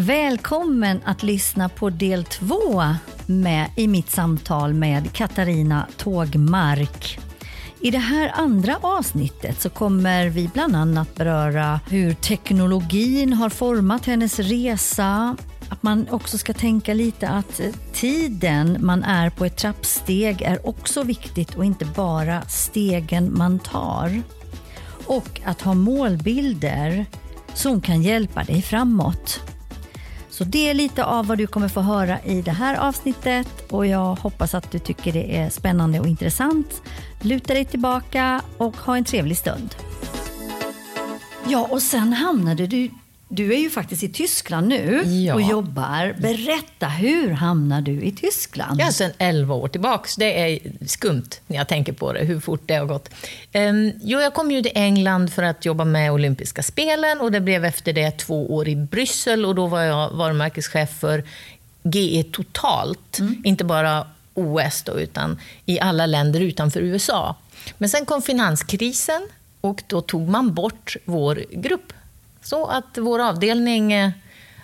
Välkommen 0.00 1.00
att 1.04 1.22
lyssna 1.22 1.68
på 1.68 1.90
del 1.90 2.24
två 2.24 2.84
med, 3.26 3.70
i 3.76 3.88
mitt 3.88 4.10
samtal 4.10 4.74
med 4.74 5.12
Katarina 5.12 5.86
Tågmark. 5.96 7.18
I 7.80 7.90
det 7.90 7.98
här 7.98 8.32
andra 8.34 8.76
avsnittet 8.80 9.60
så 9.60 9.70
kommer 9.70 10.28
vi 10.28 10.50
bland 10.54 10.76
annat 10.76 11.14
beröra 11.14 11.80
hur 11.88 12.14
teknologin 12.14 13.32
har 13.32 13.48
format 13.48 14.06
hennes 14.06 14.38
resa, 14.38 15.36
att 15.68 15.82
man 15.82 16.06
också 16.10 16.38
ska 16.38 16.52
tänka 16.52 16.94
lite 16.94 17.28
att 17.28 17.60
tiden 17.92 18.76
man 18.80 19.04
är 19.04 19.30
på 19.30 19.44
ett 19.44 19.56
trappsteg 19.56 20.42
är 20.42 20.66
också 20.66 21.02
viktigt 21.02 21.54
och 21.54 21.64
inte 21.64 21.84
bara 21.84 22.42
stegen 22.42 23.38
man 23.38 23.58
tar. 23.58 24.22
Och 25.06 25.40
att 25.44 25.62
ha 25.62 25.74
målbilder 25.74 27.06
som 27.54 27.80
kan 27.80 28.02
hjälpa 28.02 28.44
dig 28.44 28.62
framåt. 28.62 29.40
Så 30.38 30.44
det 30.44 30.70
är 30.70 30.74
lite 30.74 31.04
av 31.04 31.26
vad 31.26 31.38
du 31.38 31.46
kommer 31.46 31.68
få 31.68 31.80
höra 31.80 32.20
i 32.20 32.42
det 32.42 32.50
här 32.50 32.76
avsnittet 32.76 33.48
och 33.70 33.86
jag 33.86 34.14
hoppas 34.14 34.54
att 34.54 34.70
du 34.70 34.78
tycker 34.78 35.12
det 35.12 35.36
är 35.36 35.50
spännande 35.50 36.00
och 36.00 36.06
intressant. 36.06 36.82
Luta 37.20 37.54
dig 37.54 37.64
tillbaka 37.64 38.42
och 38.56 38.76
ha 38.76 38.96
en 38.96 39.04
trevlig 39.04 39.36
stund. 39.36 39.74
Ja, 41.46 41.68
och 41.70 41.82
sen 41.82 42.12
hamnade 42.12 42.66
du 42.66 42.90
du 43.28 43.54
är 43.54 43.58
ju 43.58 43.70
faktiskt 43.70 44.02
i 44.02 44.08
Tyskland 44.08 44.68
nu 44.68 45.02
ja. 45.02 45.34
och 45.34 45.42
jobbar. 45.42 46.16
Berätta, 46.18 46.86
hur 46.86 47.30
hamnar 47.30 47.80
du 47.80 48.02
i 48.02 48.12
Tyskland? 48.12 48.80
Ja, 48.80 48.92
sedan 48.92 49.10
11 49.18 49.54
år 49.54 49.68
tillbaks. 49.68 50.16
Det 50.16 50.40
är 50.40 50.58
skumt 50.86 51.30
när 51.46 51.56
jag 51.56 51.68
tänker 51.68 51.92
på 51.92 52.12
det, 52.12 52.24
hur 52.24 52.40
fort 52.40 52.62
det 52.66 52.74
har 52.74 52.86
gått. 52.86 53.10
Um, 53.54 53.92
jo, 54.02 54.20
jag 54.20 54.34
kom 54.34 54.50
ju 54.50 54.62
till 54.62 54.72
England 54.74 55.32
för 55.32 55.42
att 55.42 55.64
jobba 55.64 55.84
med 55.84 56.12
olympiska 56.12 56.62
spelen 56.62 57.20
och 57.20 57.32
det 57.32 57.40
blev 57.40 57.64
efter 57.64 57.92
det 57.92 58.10
två 58.10 58.54
år 58.54 58.68
i 58.68 58.76
Bryssel 58.76 59.46
och 59.46 59.54
då 59.54 59.66
var 59.66 59.82
jag 59.82 60.10
varumärkeschef 60.10 60.90
för 60.90 61.24
GE 61.82 62.24
totalt. 62.32 63.18
Mm. 63.18 63.42
Inte 63.44 63.64
bara 63.64 64.06
OS 64.34 64.82
då, 64.82 65.00
utan 65.00 65.40
i 65.66 65.80
alla 65.80 66.06
länder 66.06 66.40
utanför 66.40 66.80
USA. 66.80 67.36
Men 67.78 67.88
sen 67.88 68.06
kom 68.06 68.22
finanskrisen 68.22 69.28
och 69.60 69.82
då 69.86 70.00
tog 70.00 70.28
man 70.28 70.54
bort 70.54 70.96
vår 71.04 71.44
grupp 71.50 71.92
så 72.48 72.66
att 72.66 72.98
vår 72.98 73.18
avdelning 73.18 73.92
eh, 73.92 74.10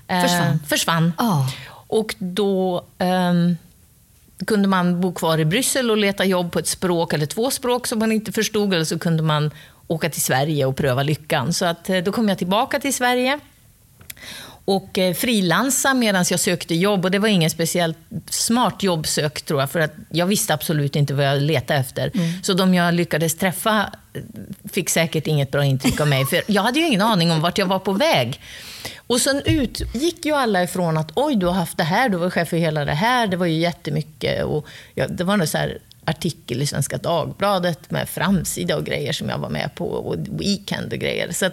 försvann. 0.07 0.59
försvann. 0.67 1.13
Oh. 1.19 1.51
Och 1.87 2.15
då 2.19 2.85
eh, 2.99 3.33
kunde 4.47 4.69
man 4.69 5.01
bo 5.01 5.15
kvar 5.15 5.39
i 5.39 5.45
Bryssel 5.45 5.91
och 5.91 5.97
leta 5.97 6.25
jobb 6.25 6.53
på 6.53 6.59
ett 6.59 6.69
språk 6.69 7.13
eller 7.13 7.27
två 7.27 7.51
språk 7.51 7.87
som 7.87 7.99
man 7.99 8.13
inte 8.13 8.33
förstod, 8.33 8.75
eller 8.75 8.85
så 8.85 8.99
kunde 8.99 9.23
man 9.23 9.51
åka 9.87 10.11
till 10.11 10.23
Sverige 10.23 10.67
och 10.67 10.77
pröva 10.77 11.03
lyckan. 11.03 11.53
Så 11.53 11.65
att, 11.65 11.91
eh, 11.91 11.99
då 11.99 12.13
kom 12.13 12.29
jag 12.29 12.39
tillbaka 12.39 12.81
till 12.81 12.95
Sverige 12.95 13.41
och 14.65 14.99
eh, 14.99 15.15
frilansa 15.15 15.95
medan 15.95 16.25
jag 16.31 16.41
sökte 16.41 16.75
jobb. 16.75 17.05
Och 17.05 17.11
det 17.11 17.19
var 17.19 17.29
ingen 17.29 17.51
speciellt 17.51 17.99
smart 18.31 18.83
jobbsök 18.83 19.43
tror 19.43 19.61
jag, 19.61 19.71
för 19.71 19.81
att 19.81 19.95
jag 20.11 20.27
visste 20.27 20.55
absolut 20.55 20.97
inte 20.97 21.15
vad 21.15 21.27
jag 21.27 21.43
letade 21.43 21.81
efter. 21.81 22.11
Mm. 22.15 22.43
Så 22.43 22.53
de 22.53 22.75
jag 22.75 22.95
lyckades 22.95 23.37
träffa 23.37 23.91
eh, 24.15 24.23
fick 24.73 24.91
säkert 24.91 25.27
inget 25.27 25.51
bra 25.51 25.65
intryck 25.65 26.01
av 26.01 26.09
mig, 26.09 26.27
för 26.27 26.43
jag 26.47 26.63
hade 26.63 26.79
ju 26.79 26.87
ingen 26.87 27.03
aning 27.03 27.31
om 27.31 27.41
vart 27.41 27.59
jag 27.59 27.67
var 27.67 27.79
på 27.79 27.93
väg. 27.93 28.41
Och 29.07 29.21
sen 29.21 29.43
utgick 29.45 30.27
ju 30.27 30.33
alla 30.33 30.63
ifrån 30.63 30.97
att 30.97 31.11
oj, 31.15 31.37
du 31.37 31.47
har 31.47 31.53
haft 31.53 31.77
det 31.77 31.85
här, 31.85 32.09
du 32.09 32.17
var 32.17 32.31
chef 32.31 32.49
för 32.49 32.57
hela 32.57 32.85
det 32.85 32.95
här, 32.95 33.27
det 33.27 33.37
var 33.37 33.47
ju 33.47 33.59
jättemycket. 33.59 34.45
Och 34.45 34.67
ja, 34.95 35.07
det 35.09 35.25
var 35.25 35.37
någon 35.37 35.47
så 35.47 35.59
här 35.59 35.79
artikel 36.05 36.63
i 36.63 36.67
Svenska 36.67 36.99
Dagbladet 36.99 37.91
med 37.91 38.09
framsida 38.09 38.77
och 38.77 38.85
grejer 38.85 39.13
som 39.13 39.29
jag 39.29 39.39
var 39.39 39.49
med 39.49 39.75
på, 39.75 39.87
och 39.87 40.17
weekend 40.19 40.93
och 40.93 40.99
grejer. 40.99 41.33
Så 41.33 41.51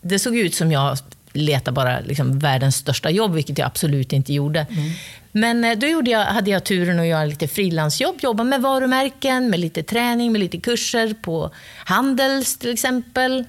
det 0.00 0.18
såg 0.18 0.36
ut 0.36 0.54
som 0.54 0.72
jag 0.72 0.98
leta 1.34 1.72
bara 1.72 2.00
liksom 2.00 2.38
världens 2.38 2.76
största 2.76 3.10
jobb, 3.10 3.34
vilket 3.34 3.58
jag 3.58 3.66
absolut 3.66 4.12
inte 4.12 4.32
gjorde. 4.32 4.66
Mm. 4.70 4.90
Men 5.32 5.64
eh, 5.64 5.78
då 5.78 5.86
gjorde 5.86 6.10
jag, 6.10 6.24
hade 6.24 6.50
jag 6.50 6.64
turen 6.64 6.98
att 6.98 7.06
göra 7.06 7.24
lite 7.24 7.48
frilansjobb, 7.48 8.16
jobba 8.20 8.44
med 8.44 8.62
varumärken, 8.62 9.50
med 9.50 9.60
lite 9.60 9.82
träning, 9.82 10.32
med 10.32 10.40
lite 10.40 10.58
kurser 10.58 11.14
på 11.22 11.50
Handels 11.84 12.58
till 12.58 12.72
exempel. 12.72 13.44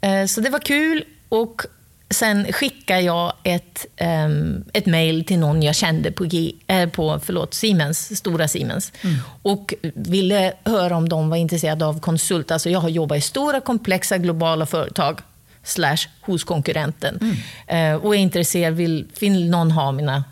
Eh, 0.00 0.26
så 0.26 0.40
det 0.40 0.50
var 0.50 0.58
kul. 0.58 1.04
Och 1.28 1.62
sen 2.10 2.52
skickade 2.52 3.00
jag 3.00 3.32
ett, 3.42 3.86
um, 4.26 4.64
ett 4.72 4.86
mejl 4.86 5.24
till 5.24 5.38
någon 5.38 5.62
jag 5.62 5.74
kände 5.74 6.12
på, 6.12 6.24
G, 6.24 6.52
äh, 6.66 6.88
på 6.88 7.20
förlåt, 7.24 7.54
Siemens, 7.54 8.18
stora 8.18 8.48
Siemens. 8.48 8.92
Mm. 9.02 9.16
Och 9.42 9.74
ville 9.94 10.52
höra 10.64 10.96
om 10.96 11.08
de 11.08 11.30
var 11.30 11.36
intresserade 11.36 11.86
av 11.86 12.00
konsult. 12.00 12.50
Alltså 12.50 12.70
jag 12.70 12.80
har 12.80 12.88
jobbat 12.88 13.18
i 13.18 13.20
stora, 13.20 13.60
komplexa, 13.60 14.18
globala 14.18 14.66
företag 14.66 15.20
slash 15.66 16.08
hos 16.20 16.44
konkurrenten. 16.44 17.18
Mm. 17.20 17.94
Eh, 17.94 18.04
och 18.04 18.14
är 18.14 18.18
intresserad, 18.18 18.74
vill, 18.74 19.06
vill 19.20 19.50
någon 19.50 19.70
ha 19.70 19.92
mina 19.92 20.24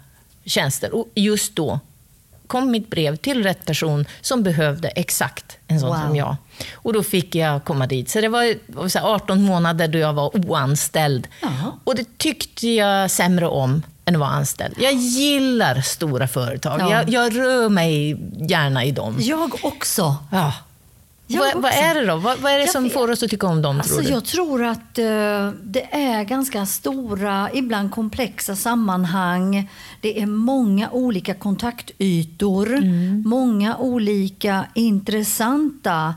tjänster? 0.45 0.95
Och 0.95 1.09
just 1.15 1.57
då 1.57 1.81
kom 2.47 2.71
mitt 2.71 2.91
brev 2.91 3.17
till 3.17 3.43
rätt 3.43 3.67
person 3.67 4.05
som 4.21 4.43
behövde 4.43 4.89
exakt 4.89 5.59
en 5.67 5.81
sån 5.81 5.89
wow. 5.89 6.07
som 6.07 6.17
jag. 6.17 6.37
Och 6.73 6.93
då 6.93 7.03
fick 7.03 7.35
jag 7.35 7.65
komma 7.65 7.87
dit. 7.87 8.11
Så 8.11 8.21
det 8.21 8.29
var, 8.29 8.55
var 8.67 9.15
18 9.15 9.43
månader 9.43 9.89
då 9.89 9.99
jag 9.99 10.13
var 10.13 10.37
oanställd. 10.37 11.29
Jaha. 11.43 11.73
Och 11.85 11.95
det 11.95 12.19
tyckte 12.19 12.69
jag 12.69 13.11
sämre 13.11 13.47
om 13.47 13.83
än 14.05 14.15
att 14.15 14.21
vara 14.21 14.31
anställd. 14.31 14.75
Jag 14.79 14.93
gillar 14.93 15.81
stora 15.81 16.29
företag. 16.29 16.81
Ja. 16.81 16.91
Jag, 16.91 17.09
jag, 17.09 17.37
rör 17.37 17.69
mig 17.69 18.17
gärna 18.49 18.85
i 18.85 18.91
dem. 18.91 19.17
Jag 19.21 19.65
också. 19.65 20.17
Ja. 20.33 20.53
Vad, 21.39 21.63
vad, 21.63 21.73
är 21.73 21.95
det 21.95 22.07
då? 22.07 22.17
Vad, 22.17 22.39
vad 22.39 22.53
är 22.53 22.57
det 22.57 22.65
jag 22.65 22.73
som 22.73 22.85
vet. 22.85 22.93
får 22.93 23.11
oss 23.11 23.23
att 23.23 23.31
tycka 23.31 23.47
om 23.47 23.63
dem, 23.63 23.77
alltså, 23.77 23.95
tror? 23.95 24.11
Jag 24.11 24.25
tror 24.25 24.65
att 24.65 24.99
uh, 24.99 25.51
det 25.63 25.87
är 25.91 26.25
ganska 26.25 26.67
stora, 26.67 27.51
ibland 27.53 27.91
komplexa 27.91 28.57
sammanhang. 28.57 29.71
Det 30.01 30.21
är 30.21 30.27
många 30.27 30.91
olika 30.91 31.35
kontaktytor, 31.35 32.75
mm. 32.75 33.23
många 33.27 33.77
olika 33.77 34.67
intressanta 34.75 36.15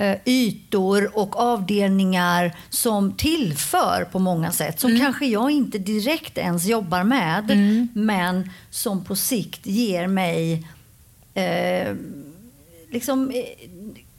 uh, 0.00 0.14
ytor 0.24 1.18
och 1.18 1.36
avdelningar 1.36 2.56
som 2.70 3.12
tillför 3.12 4.08
på 4.12 4.18
många 4.18 4.52
sätt. 4.52 4.80
Som 4.80 4.90
mm. 4.90 5.02
kanske 5.02 5.26
jag 5.26 5.50
inte 5.50 5.78
direkt 5.78 6.38
ens 6.38 6.66
jobbar 6.66 7.04
med, 7.04 7.50
mm. 7.50 7.88
men 7.94 8.50
som 8.70 9.04
på 9.04 9.16
sikt 9.16 9.66
ger 9.66 10.06
mig 10.06 10.68
uh, 11.36 11.96
liksom 12.90 13.32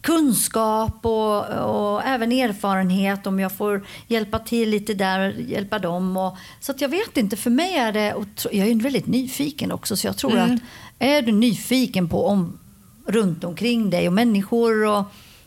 kunskap 0.02 1.06
och, 1.06 1.46
och, 1.46 2.04
även 2.06 2.32
erfarenhet 2.32 3.28
om 3.28 3.40
jag 3.40 3.52
får 3.52 3.86
hjälpa 4.08 4.40
till 4.40 4.70
lite 4.70 4.94
där, 4.94 5.30
hjälpa 5.48 5.80
dem. 5.80 6.18
Och, 6.18 6.38
så 6.60 6.74
jag 6.78 6.90
vet 6.90 7.18
inte, 7.18 7.38
för 7.38 7.50
mig 7.50 7.74
är 7.74 7.92
det, 7.92 8.16
jag 8.52 8.68
är 8.68 8.84
väldigt 8.84 9.08
nyfiken 9.08 9.72
också, 9.72 9.96
så 9.96 10.08
jag 10.08 10.18
tror 10.18 10.38
mm. 10.38 10.56
att 10.56 10.62
är 11.00 11.22
du 11.22 11.32
nyfiken 11.32 12.10
på 12.10 12.28
om, 12.28 12.60
runt 13.06 13.44
omkring 13.44 13.90
dig 13.90 14.08
och 14.08 14.14
människor 14.14 14.86
och 14.86 15.04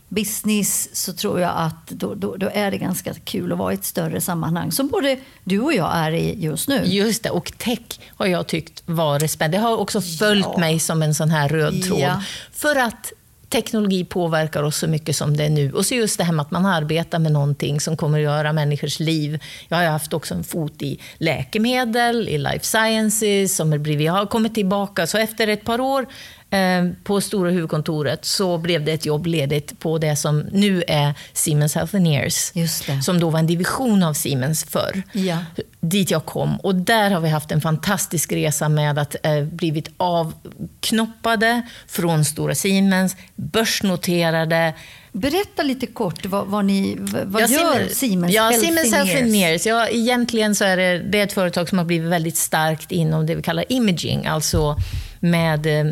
business 0.09 0.97
så 0.97 1.13
tror 1.13 1.41
jag 1.41 1.53
att 1.57 1.89
då, 1.89 2.15
då, 2.15 2.37
då, 2.37 2.51
är 2.55 2.71
det 2.71 2.79
ganska 2.79 3.15
kul 3.15 3.53
att 3.53 3.59
vara 3.59 3.73
i 3.73 3.75
ett 3.75 3.85
större 3.85 4.21
sammanhang 4.21 4.73
som 4.73 4.89
både 4.89 5.19
du 5.45 5.61
och 5.61 5.73
jag 5.75 5.91
är 5.95 6.13
i 6.13 6.41
just 6.41 6.69
nu. 6.69 6.83
Just 6.85 7.23
det, 7.23 7.31
och 7.31 7.53
tech 7.59 8.01
har 8.17 8.27
jag 8.27 8.47
tyckt 8.47 8.83
varit 8.87 9.31
spännande. 9.31 9.59
Det 9.59 9.63
har 9.63 9.77
också 9.77 10.01
följt 10.01 10.47
ja. 10.53 10.59
mig 10.59 10.81
som 10.81 11.03
en 11.03 11.15
sån 11.15 11.31
här 11.31 11.49
röd 11.49 11.83
tråd. 11.83 12.01
Ja. 12.01 12.23
För 12.53 12.77
att 12.77 13.13
teknologi 13.49 14.05
påverkar 14.05 14.63
oss 14.63 14.77
så 14.77 14.87
mycket 14.87 15.17
som 15.17 15.37
det 15.37 15.45
är 15.45 15.51
nu. 15.51 15.73
Och 15.73 15.87
så 15.87 15.95
just 15.95 16.19
det 16.19 16.25
här 16.25 16.33
med 16.33 16.43
att 16.43 16.51
man 16.51 16.67
arbetar 16.67 17.19
med 17.19 17.33
någonting 17.33 17.81
som 17.81 17.97
kommer 17.97 18.19
att 18.19 18.25
göra 18.25 18.53
människors 18.53 19.01
liv. 19.01 19.43
Jag 19.69 19.77
har 19.77 19.85
haft 19.85 20.13
också 20.13 20.35
en 20.35 20.45
fot 20.45 20.83
i 20.83 21.01
läkemedel, 21.19 22.29
i 22.29 22.39
life 22.39 22.65
sciences, 22.65 23.57
som 23.57 23.73
är 23.73 23.79
blivit, 23.79 24.07
jag 24.07 24.13
har 24.13 24.27
kommit 24.27 24.55
tillbaka. 24.55 25.07
Så 25.07 25.19
efter 25.19 25.49
ett 25.49 25.65
par 25.65 25.81
år 25.81 26.07
på 27.05 27.21
stora 27.21 27.51
huvudkontoret 27.51 28.25
så 28.25 28.59
blev 28.59 28.85
det 28.85 28.93
ett 28.93 29.07
jobb 29.07 29.27
ledigt 29.27 29.79
på 29.79 29.99
det 29.99 30.17
som 30.17 30.41
nu 30.41 30.83
är 30.89 31.15
Siemens 31.33 31.75
Healthineers. 31.75 32.53
Som 33.03 33.21
då 33.21 33.31
var 33.31 33.39
en 33.39 33.47
division 33.47 34.03
av 34.03 34.15
Siemens 34.15 34.65
förr. 34.65 35.03
Ja. 35.13 35.39
Dit 35.81 36.11
jag 36.11 36.25
kom. 36.25 36.57
Och 36.61 36.75
där 36.75 37.11
har 37.11 37.21
vi 37.21 37.29
haft 37.29 37.53
en 37.53 37.61
fantastisk 37.61 38.33
resa 38.33 38.69
med 38.69 38.99
att 38.99 39.17
eh, 39.23 39.43
blivit 39.43 39.89
avknoppade 39.97 41.63
från 41.87 42.25
stora 42.25 42.55
Siemens, 42.55 43.17
börsnoterade, 43.35 44.75
Berätta 45.17 45.63
lite 45.63 45.87
kort, 45.87 46.27
vad, 46.27 46.47
vad, 46.47 46.65
ni, 46.65 46.97
vad 47.25 47.43
ja, 47.43 47.47
gör 47.47 47.89
Siemens 47.89 48.33
ja, 48.33 48.53
Siemens 48.61 48.95
Healthineers? 48.95 49.67
Ja, 49.67 49.89
egentligen 49.89 50.55
så 50.55 50.65
är 50.65 50.77
det, 50.77 50.99
det 50.99 51.21
är 51.21 51.25
ett 51.25 51.33
företag 51.33 51.69
som 51.69 51.79
har 51.79 51.85
blivit 51.85 52.11
väldigt 52.11 52.37
starkt 52.37 52.93
inom 52.93 53.27
det 53.27 53.35
vi 53.35 53.43
kallar 53.43 53.65
imaging, 53.73 54.27
alltså 54.27 54.77
med 55.21 55.67
Eh, 55.67 55.85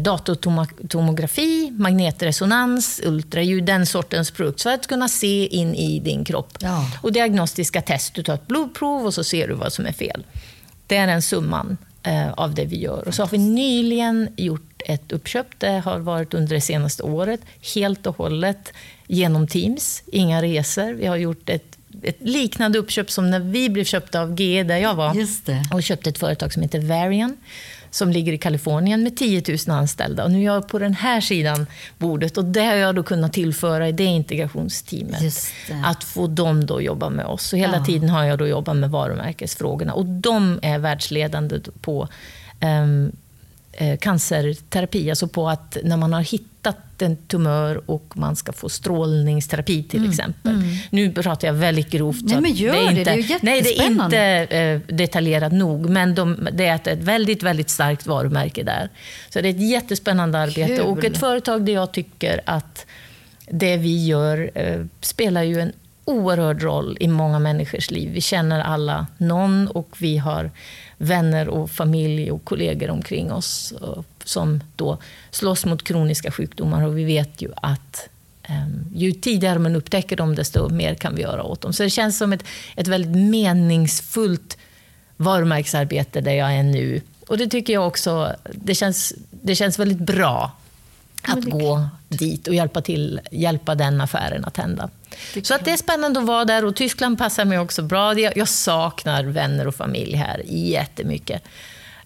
datortomografi, 0.00 1.70
magnetresonans, 1.78 3.00
ultraljud, 3.04 3.64
den 3.64 3.86
sortens 3.86 4.30
produkt. 4.30 4.62
För 4.62 4.70
att 4.70 4.86
kunna 4.86 5.08
se 5.08 5.46
in 5.46 5.74
i 5.74 6.00
din 6.00 6.24
kropp. 6.24 6.58
Ja. 6.60 6.90
Och 7.02 7.12
diagnostiska 7.12 7.82
test. 7.82 8.14
Du 8.14 8.22
tar 8.22 8.34
ett 8.34 8.46
blodprov 8.46 9.06
och 9.06 9.14
så 9.14 9.24
ser 9.24 9.48
du 9.48 9.54
vad 9.54 9.72
som 9.72 9.86
är 9.86 9.92
fel. 9.92 10.24
Det 10.86 10.96
är 10.96 11.06
den 11.06 11.22
summan 11.22 11.76
eh, 12.02 12.32
av 12.32 12.54
det 12.54 12.64
vi 12.64 12.78
gör. 12.80 13.08
Och 13.08 13.14
så 13.14 13.22
har 13.22 13.28
vi 13.28 13.38
nyligen 13.38 14.28
gjort 14.36 14.82
ett 14.84 15.12
uppköp. 15.12 15.46
Det 15.58 15.82
har 15.84 15.98
varit 15.98 16.34
under 16.34 16.54
det 16.54 16.60
senaste 16.60 17.02
året, 17.02 17.40
helt 17.74 18.06
och 18.06 18.16
hållet 18.16 18.72
genom 19.06 19.46
Teams. 19.46 20.02
Inga 20.06 20.42
resor. 20.42 20.92
Vi 20.92 21.06
har 21.06 21.16
gjort 21.16 21.48
ett 21.48 21.76
ett 22.02 22.16
liknande 22.20 22.78
uppköp 22.78 23.10
som 23.10 23.30
när 23.30 23.40
vi 23.40 23.68
blev 23.68 23.84
köpta 23.84 24.20
av 24.20 24.40
GE, 24.40 24.62
där 24.62 24.76
jag 24.76 24.94
var. 24.94 25.14
Och 25.72 25.82
köpte 25.82 26.10
ett 26.10 26.18
företag 26.18 26.52
som 26.52 26.62
heter 26.62 26.80
Varian 26.80 27.36
som 27.96 28.10
ligger 28.10 28.32
i 28.32 28.38
Kalifornien 28.38 29.02
med 29.02 29.16
10 29.16 29.42
000 29.68 29.76
anställda. 29.78 30.24
Och 30.24 30.30
nu 30.30 30.38
är 30.40 30.44
jag 30.44 30.68
på 30.68 30.78
den 30.78 30.94
här 30.94 31.20
sidan 31.20 31.66
bordet 31.98 32.36
och 32.38 32.44
det 32.44 32.64
har 32.64 32.74
jag 32.74 32.94
då 32.94 33.02
kunnat 33.02 33.32
tillföra 33.32 33.88
i 33.88 33.92
det 33.92 34.04
integrationsteamet. 34.04 35.20
Det. 35.20 35.82
Att 35.84 36.04
få 36.04 36.26
dem 36.26 36.66
då 36.66 36.80
jobba 36.82 37.08
med 37.10 37.26
oss. 37.26 37.42
Så 37.42 37.56
hela 37.56 37.76
Ja. 37.76 37.84
tiden 37.84 38.08
har 38.08 38.24
jag 38.24 38.38
då 38.38 38.46
jobbat 38.46 38.76
med 38.76 38.90
varumärkesfrågorna 38.90 39.92
och 39.92 40.04
de 40.06 40.58
är 40.62 40.78
världsledande 40.78 41.60
på 41.80 42.08
eh, 42.60 43.96
cancerterapi, 43.98 45.10
alltså 45.10 45.28
på 45.28 45.48
att 45.48 45.76
när 45.84 45.96
man 45.96 46.12
har 46.12 46.20
hittat 46.20 46.76
en 47.02 47.16
tumör 47.16 47.90
och 47.90 48.12
man 48.14 48.36
ska 48.36 48.52
få 48.52 48.68
strålningsterapi 48.68 49.82
till 49.82 50.08
exempel. 50.08 50.62
Nu 50.90 51.12
pratar 51.12 51.48
jag 51.48 51.54
väldigt 51.54 51.90
grovt. 51.90 52.20
Mm, 52.20 52.32
Nej, 52.32 52.40
men 52.40 52.52
gör 52.52 52.92
det, 52.92 53.04
det 53.04 53.10
är 53.10 53.16
ju 53.16 53.38
Nej, 53.42 53.62
det 53.62 53.78
är 53.78 53.86
inte 53.86 54.56
eh, 54.56 54.96
detaljerat 54.96 55.52
nog, 55.52 55.88
men 55.88 56.14
de, 56.14 56.48
det 56.52 56.66
är 56.66 56.74
ett, 56.74 56.86
ett 56.86 56.98
väldigt, 56.98 57.42
väldigt 57.42 57.70
starkt 57.70 58.06
varumärke 58.06 58.62
där. 58.62 58.88
Så 59.28 59.40
det 59.40 59.48
är 59.48 59.50
ett 59.50 59.70
jättespännande 59.70 60.38
arbete 60.38 60.76
Kul. 60.76 60.80
och 60.80 61.04
ett 61.04 61.18
företag 61.18 61.64
där 61.64 61.72
jag 61.72 61.92
tycker 61.92 62.40
att 62.44 62.86
det 63.50 63.76
vi 63.76 64.06
gör 64.06 64.50
eh, 64.54 64.84
spelar 65.00 65.42
ju 65.42 65.60
en 65.60 65.72
oerhörd 66.04 66.62
roll 66.62 66.96
i 67.00 67.08
många 67.08 67.38
människors 67.38 67.90
liv. 67.90 68.10
Vi 68.12 68.20
känner 68.20 68.60
alla 68.60 69.06
någon 69.18 69.68
och 69.68 69.96
vi 69.98 70.18
har 70.18 70.50
vänner 70.98 71.48
och 71.48 71.70
familj 71.70 72.30
och 72.30 72.44
kollegor 72.44 72.90
omkring 72.90 73.32
oss 73.32 73.74
eh, 73.82 74.02
som 74.26 74.60
då 74.76 74.98
slåss 75.30 75.64
mot 75.64 75.82
kroniska 75.84 76.30
sjukdomar 76.30 76.86
och 76.86 76.98
vi 76.98 77.04
vet 77.04 77.42
ju 77.42 77.48
att 77.56 78.08
Ehm, 78.48 78.84
Ju 78.94 79.12
tidigare 79.12 79.58
man 79.58 79.76
upptäcker 79.76 80.16
dem, 80.16 80.34
desto 80.34 80.68
mer 80.68 80.94
kan 80.94 81.14
vi 81.14 81.22
göra 81.22 81.42
åt 81.42 81.60
dem. 81.60 81.72
Så 81.72 81.82
det 81.82 81.90
känns 81.90 82.18
som 82.18 82.32
ett, 82.32 82.44
ett 82.76 82.86
väldigt 82.88 83.16
meningsfullt 83.16 84.58
varumärkesarbete 85.16 86.20
där 86.20 86.32
jag 86.32 86.54
är 86.54 86.62
nu. 86.62 87.00
Och 87.28 87.38
det 87.38 87.46
tycker 87.46 87.72
jag 87.72 87.86
också, 87.86 88.34
det 88.52 88.74
känns, 88.74 89.14
det 89.30 89.54
känns 89.54 89.78
väldigt 89.78 89.98
bra 89.98 90.52
att 91.22 91.44
gå 91.44 91.88
dit 92.08 92.48
och 92.48 92.54
hjälpa, 92.54 92.82
till, 92.82 93.20
hjälpa 93.30 93.74
den 93.74 94.00
affären 94.00 94.44
att 94.44 94.56
hända. 94.56 94.90
Så 95.42 95.54
att 95.54 95.64
det 95.64 95.70
är 95.70 95.76
spännande 95.76 96.20
att 96.20 96.26
vara 96.26 96.44
där 96.44 96.64
och 96.64 96.76
Tyskland 96.76 97.18
passar 97.18 97.44
mig 97.44 97.58
också 97.58 97.82
bra. 97.82 98.18
Jag, 98.18 98.36
jag 98.36 98.48
saknar 98.48 99.24
vänner 99.24 99.66
och 99.66 99.74
familj 99.74 100.16
här 100.16 100.42
jättemycket. 100.46 101.42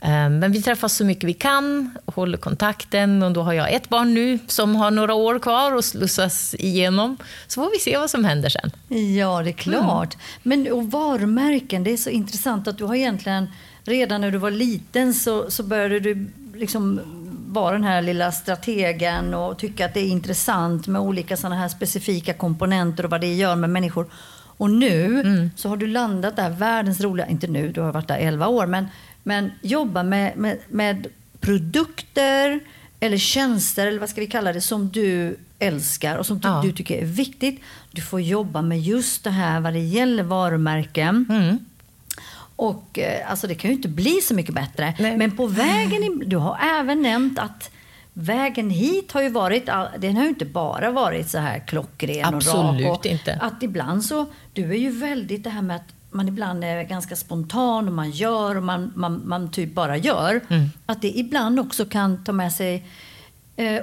Ehm, 0.00 0.38
Men 0.38 0.52
vi 0.52 0.62
träffas 0.62 0.94
så 0.96 1.04
mycket 1.04 1.24
vi 1.24 1.34
kan, 1.34 1.90
håller 2.06 2.38
kontakten 2.38 3.22
och 3.22 3.32
då 3.32 3.42
har 3.42 3.52
jag 3.52 3.72
ett 3.72 3.88
barn 3.88 4.14
nu 4.14 4.38
som 4.46 4.76
har 4.76 4.90
några 4.90 5.14
år 5.14 5.38
kvar 5.38 5.76
att 5.76 5.84
slussas 5.84 6.54
igenom. 6.58 7.16
Så 7.46 7.62
får 7.62 7.70
vi 7.70 7.78
se 7.78 7.98
vad 7.98 8.10
som 8.10 8.24
händer 8.24 8.48
sen. 8.48 8.70
Ja, 9.16 9.42
det 9.42 9.50
är 9.50 9.52
klart. 9.52 10.16
Men 10.42 10.72
och 10.72 10.90
varumärken, 10.90 11.84
det 11.84 11.92
är 11.92 11.96
så 11.96 12.10
intressant 12.10 12.68
att 12.68 12.78
du 12.78 12.84
har 12.84 12.94
egentligen 12.94 13.46
redan 13.84 14.20
när 14.20 14.30
du 14.30 14.38
var 14.38 14.50
liten 14.50 15.14
så, 15.14 15.50
så 15.50 15.62
började 15.62 16.00
du 16.00 16.30
liksom 16.54 17.00
vara 17.46 17.72
den 17.72 17.84
här 17.84 18.02
lilla 18.02 18.32
strategen 18.32 19.34
och 19.34 19.58
tycka 19.58 19.86
att 19.86 19.94
det 19.94 20.00
är 20.00 20.06
intressant 20.06 20.86
med 20.86 21.00
olika 21.00 21.36
sådana 21.36 21.56
här 21.56 21.68
specifika 21.68 22.32
komponenter 22.34 23.04
och 23.04 23.10
vad 23.10 23.20
det 23.20 23.34
gör 23.34 23.56
med 23.56 23.70
människor. 23.70 24.06
Och 24.60 24.70
nu 24.70 25.50
så 25.56 25.68
har 25.68 25.76
du 25.76 25.86
landat 25.86 26.36
där, 26.36 26.50
världens 26.50 27.00
roliga, 27.00 27.26
inte 27.26 27.46
nu, 27.46 27.72
du 27.72 27.80
har 27.80 27.92
varit 27.92 28.08
där 28.08 28.18
11 28.18 28.48
år, 28.48 28.66
men, 28.66 28.86
men 29.30 29.50
jobba 29.62 30.02
med, 30.02 30.36
med, 30.36 30.58
med 30.68 31.06
produkter 31.40 32.60
eller 33.00 33.16
tjänster, 33.18 33.86
eller 33.86 33.98
vad 34.00 34.08
ska 34.08 34.20
vi 34.20 34.26
kalla 34.26 34.52
det, 34.52 34.60
som 34.60 34.88
du 34.88 35.36
älskar 35.58 36.16
och 36.18 36.26
som 36.26 36.40
Ja. 36.42 36.60
du 36.64 36.72
tycker 36.72 36.98
är 36.98 37.04
viktigt. 37.04 37.60
Du 37.92 38.02
får 38.02 38.20
jobba 38.20 38.62
med 38.62 38.80
just 38.80 39.24
det 39.24 39.30
här 39.30 39.60
vad 39.60 39.72
det 39.72 39.78
gäller 39.98 40.22
varumärken. 40.22 41.26
Mm. 41.30 41.58
Och 42.56 42.98
eh, 42.98 43.30
alltså 43.30 43.46
det 43.46 43.54
kan 43.54 43.70
ju 43.70 43.76
inte 43.76 43.88
bli 43.88 44.20
så 44.20 44.34
mycket 44.34 44.54
bättre. 44.54 44.94
Nej. 44.98 45.16
Men 45.16 45.36
på 45.36 45.46
vägen, 45.46 46.04
i- 46.04 46.24
du 46.26 46.36
har 46.36 46.58
även 46.80 47.02
nämnt 47.02 47.38
att 47.38 47.70
vägen 48.12 48.70
hit 48.70 49.12
har 49.12 49.22
ju 49.22 49.28
varit, 49.28 49.66
den 49.98 50.16
har 50.16 50.22
ju 50.22 50.28
inte 50.28 50.44
bara 50.44 50.90
varit 50.90 51.30
så 51.30 51.38
här 51.38 51.58
klockren 51.58 52.34
och 52.34 52.42
rak. 52.46 52.54
Absolut 52.54 52.88
Och 52.90 53.06
inte. 53.06 53.38
Att 53.40 53.62
ibland 53.62 54.04
så, 54.04 54.26
du 54.52 54.70
är 54.70 54.76
ju 54.78 54.90
väldigt 54.90 55.44
det 55.44 55.50
här 55.50 55.62
med 55.62 55.76
att 55.76 55.88
man 56.10 56.28
ibland 56.28 56.64
är 56.64 56.82
ganska 56.82 57.16
spontan 57.16 57.88
och 57.88 57.94
man 57.94 58.10
gör 58.10 58.56
och 58.56 58.62
man, 58.62 58.92
man, 58.96 59.22
man 59.28 59.50
typ 59.50 59.74
bara 59.74 59.96
gör. 59.96 60.40
Mm. 60.50 60.68
Att 60.86 61.02
det 61.02 61.18
ibland 61.18 61.60
också 61.60 61.84
kan 61.84 62.24
ta 62.24 62.32
med 62.32 62.52
sig 62.52 62.86
eh, 63.56 63.82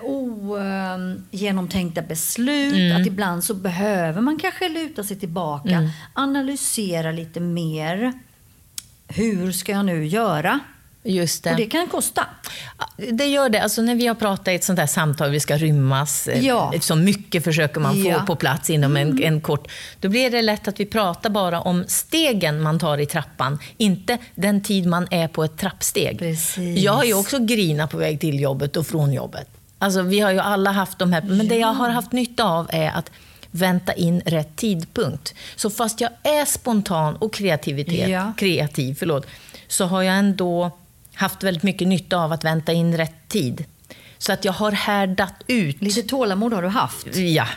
ogenomtänkta 1.31 2.01
beslut. 2.01 2.73
Mm. 2.73 3.01
Att 3.01 3.07
ibland 3.07 3.43
så 3.43 3.53
behöver 3.53 4.21
man 4.21 4.39
kanske 4.39 4.69
luta 4.69 5.03
sig 5.03 5.19
tillbaka, 5.19 5.69
Mm. 5.77 5.89
analysera 6.13 7.11
lite 7.11 7.39
mer. 7.39 8.13
Hur 9.07 9.51
ska 9.51 9.71
jag 9.71 9.85
nu 9.85 10.05
göra? 10.05 10.59
Just 11.03 11.43
det. 11.43 11.51
Och 11.51 11.57
det 11.57 11.65
kan 11.65 11.87
kosta. 11.87 12.25
Det 13.11 13.25
gör 13.25 13.49
det. 13.49 13.61
Alltså 13.63 13.81
när 13.81 13.95
vi 13.95 14.07
har 14.07 14.15
pratat 14.15 14.47
i 14.47 14.55
ett 14.55 14.63
sånt 14.63 14.79
här 14.79 14.87
samtal, 14.87 15.29
vi 15.31 15.39
ska 15.39 15.57
rymmas, 15.57 16.27
eh, 16.27 16.45
Ja. 16.45 16.73
så 16.81 16.95
mycket 16.95 17.43
försöker 17.43 17.79
man 17.79 17.93
få 18.03 18.09
Ja. 18.09 18.23
på 18.27 18.35
plats 18.35 18.69
inom 18.69 18.97
en, 18.97 19.23
en 19.23 19.41
kort... 19.41 19.67
Då 19.99 20.09
blir 20.09 20.31
det 20.31 20.41
lätt 20.41 20.67
att 20.67 20.79
vi 20.79 20.85
pratar 20.85 21.29
bara 21.29 21.61
om 21.61 21.83
stegen 21.87 22.61
man 22.61 22.79
tar 22.79 22.97
i 22.97 23.05
trappan, 23.05 23.59
inte 23.77 24.17
den 24.35 24.63
tid 24.63 24.85
man 24.85 25.07
är 25.11 25.27
på 25.27 25.43
ett 25.43 25.57
trappsteg. 25.57 26.19
Precis. 26.19 26.79
Jag 26.79 26.93
har 26.93 27.03
ju 27.03 27.13
också 27.13 27.39
grinat 27.39 27.91
på 27.91 27.97
väg 27.97 28.19
till 28.19 28.39
jobbet 28.39 28.77
och 28.77 28.87
från 28.87 29.13
jobbet. 29.13 29.47
Alltså 29.79 30.01
vi 30.01 30.19
har 30.19 30.31
ju 30.31 30.39
alla 30.39 30.71
haft 30.71 30.99
de 30.99 31.13
här, 31.13 31.21
men 31.21 31.47
det 31.47 31.57
jag 31.57 31.73
har 31.73 31.89
haft 31.89 32.11
nytta 32.11 32.43
av 32.43 32.67
är 32.69 32.89
att 32.91 33.11
vänta 33.51 33.93
in 33.93 34.21
rätt 34.25 34.55
tidpunkt. 34.55 35.33
Så 35.55 35.69
fast 35.69 36.01
jag 36.01 36.09
är 36.23 36.45
spontan 36.45 37.15
och 37.15 37.33
kreativitet, 37.33 38.09
Ja. 38.09 38.33
kreativ, 38.37 38.95
förlåt, 38.99 39.25
så 39.67 39.85
har 39.85 40.01
jag 40.03 40.15
ändå 40.17 40.71
haft 41.17 41.43
väldigt 41.43 41.63
mycket 41.63 41.87
nytta 41.87 42.17
av 42.17 42.31
att 42.31 42.43
vänta 42.43 42.71
in 42.73 42.97
rätt 42.97 43.27
tid. 43.27 43.65
Så 44.17 44.33
att 44.33 44.45
jag 44.45 44.53
har 44.53 44.71
härdat 44.71 45.33
ut. 45.47 45.81
Lite 45.81 46.03
tålamod 46.03 46.53
har 46.53 46.61
du 46.61 46.67
haft. 46.67 47.15
Ja, 47.15 47.47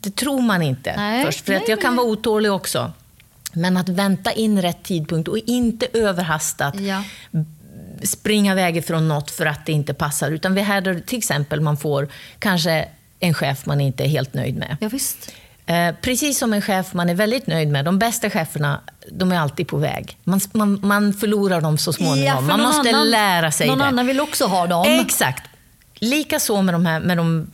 det 0.00 0.16
tror 0.16 0.40
man 0.42 0.62
inte 0.62 0.96
Nej, 0.96 1.24
först. 1.24 1.44
För 1.44 1.52
nej, 1.52 1.62
att 1.62 1.68
jag 1.68 1.80
kan 1.80 1.96
vara 1.96 2.06
otålig 2.06 2.52
också. 2.52 2.92
Men 3.52 3.76
att 3.76 3.88
vänta 3.88 4.32
in 4.32 4.62
rätt 4.62 4.82
tidpunkt 4.82 5.28
och 5.28 5.38
inte 5.38 5.86
överhastat 5.92 6.80
Ja. 6.80 7.02
springa 8.02 8.52
iväg 8.52 8.84
från 8.84 9.08
något 9.08 9.30
för 9.30 9.46
att 9.46 9.66
det 9.66 9.72
inte 9.72 9.94
passar. 9.94 10.30
Utan 10.30 10.54
vi 10.54 10.60
härdar, 10.60 11.02
till 11.06 11.18
exempel, 11.18 11.60
man 11.60 11.76
får 11.76 12.08
kanske 12.38 12.88
en 13.20 13.34
chef 13.34 13.66
man 13.66 13.80
inte 13.80 14.04
är 14.04 14.08
helt 14.08 14.34
nöjd 14.34 14.56
med. 14.56 14.76
Ja, 14.80 14.88
visst. 14.88 15.32
Eh, 15.70 15.94
precis 16.02 16.38
som 16.38 16.52
en 16.52 16.62
chef 16.62 16.94
man 16.94 17.08
är 17.08 17.14
väldigt 17.14 17.46
nöjd 17.46 17.68
med. 17.68 17.84
De 17.84 17.98
bästa 17.98 18.30
cheferna, 18.30 18.80
de 19.12 19.32
är 19.32 19.38
alltid 19.38 19.68
på 19.68 19.76
väg. 19.76 20.16
Man, 20.24 20.40
man, 20.52 20.80
man 20.82 21.12
förlorar 21.12 21.60
dem 21.60 21.78
så 21.78 21.92
småningom. 21.92 22.24
Ja, 22.26 22.40
man 22.40 22.46
någon 22.60 22.66
måste 22.66 22.88
annan- 22.90 23.10
lära 23.10 23.50
sig 23.52 23.66
Någon 23.68 23.78
det. 23.78 23.84
annan 23.84 24.06
vill 24.06 24.20
också 24.20 24.46
ha 24.46 24.66
dem. 24.66 24.86
Exakt. 24.88 25.42
Likaså 25.94 26.62
med 26.62 26.74
de, 26.74 26.86
här, 26.86 27.00
med 27.00 27.16
de 27.16 27.50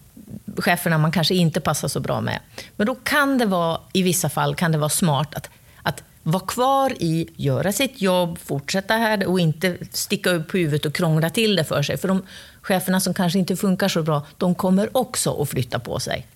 cheferna 0.56 0.98
man 0.98 1.12
kanske 1.12 1.34
inte 1.34 1.60
passar 1.60 1.88
så 1.88 2.00
bra 2.00 2.20
med. 2.20 2.38
Men 2.76 2.86
då 2.86 2.94
kan 2.94 3.38
det 3.38 3.46
vara, 3.46 3.80
i 3.92 4.02
vissa 4.02 4.28
fall, 4.28 4.54
kan 4.54 4.72
det 4.72 4.78
vara 4.78 4.88
smart 4.88 5.34
att, 5.34 5.50
att 5.82 6.02
vara 6.22 6.46
kvar 6.46 6.92
i, 7.02 7.28
göra 7.36 7.72
sitt 7.72 8.02
jobb, 8.02 8.38
fortsätta 8.44 8.94
här 8.94 9.26
och 9.26 9.40
inte 9.40 9.76
sticka 9.92 10.30
upp 10.30 10.54
huvudet 10.54 10.86
och 10.86 10.94
krångla 10.94 11.30
till 11.30 11.56
det 11.56 11.64
för 11.64 11.82
sig. 11.82 11.96
För 11.96 12.08
de 12.08 12.22
cheferna 12.62 13.00
som 13.00 13.14
kanske 13.14 13.38
inte 13.38 13.56
funkar 13.56 13.88
så 13.88 14.02
bra, 14.02 14.22
de 14.38 14.54
kommer 14.54 14.96
också 14.96 15.42
att 15.42 15.48
flytta 15.48 15.78
på 15.78 16.00
sig. 16.00 16.26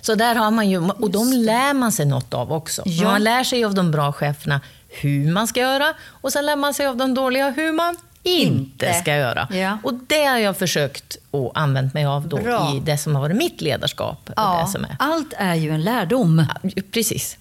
Så 0.00 0.14
där 0.14 0.34
har 0.34 0.50
man 0.50 0.70
ju, 0.70 0.78
och 0.90 1.10
de 1.10 1.32
lär 1.32 1.74
man 1.74 1.92
sig 1.92 2.06
något 2.06 2.34
av 2.34 2.52
också. 2.52 2.82
Ja. 2.84 3.04
Man 3.04 3.24
lär 3.24 3.44
sig 3.44 3.64
av 3.64 3.74
de 3.74 3.90
bra 3.90 4.12
cheferna 4.12 4.60
hur 4.88 5.32
man 5.32 5.46
ska 5.48 5.60
göra 5.60 5.94
och 6.08 6.32
sen 6.32 6.46
lär 6.46 6.56
man 6.56 6.74
sig 6.74 6.86
av 6.86 6.96
de 6.96 7.14
dåliga 7.14 7.50
hur 7.50 7.72
man 7.72 7.96
inte 8.22 8.94
ska 8.94 9.16
göra. 9.16 9.48
Ja. 9.50 9.78
Och 9.82 9.94
det 9.94 10.24
har 10.24 10.38
jag 10.38 10.56
försökt 10.56 11.16
och 11.30 11.52
använt 11.54 11.94
mig 11.94 12.04
av 12.04 12.28
då 12.28 12.36
Bra. 12.36 12.72
i 12.76 12.80
det 12.80 12.98
som 12.98 13.14
har 13.14 13.22
varit 13.22 13.36
mitt 13.36 13.60
ledarskap. 13.60 14.30
Ja, 14.36 14.62
Det 14.66 14.72
som 14.72 14.84
är. 14.84 14.96
Allt 14.98 15.34
är 15.36 15.54
ju 15.54 15.70
en 15.70 15.82
lärdom. 15.82 16.46
Ja, 16.62 16.82
Precis. 16.92 17.36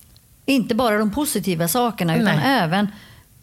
Inte 0.46 0.76
bara 0.76 0.98
de 0.98 1.12
positiva 1.12 1.68
sakerna 1.68 2.16
utan 2.16 2.26
Nej. 2.36 2.44
även 2.46 2.88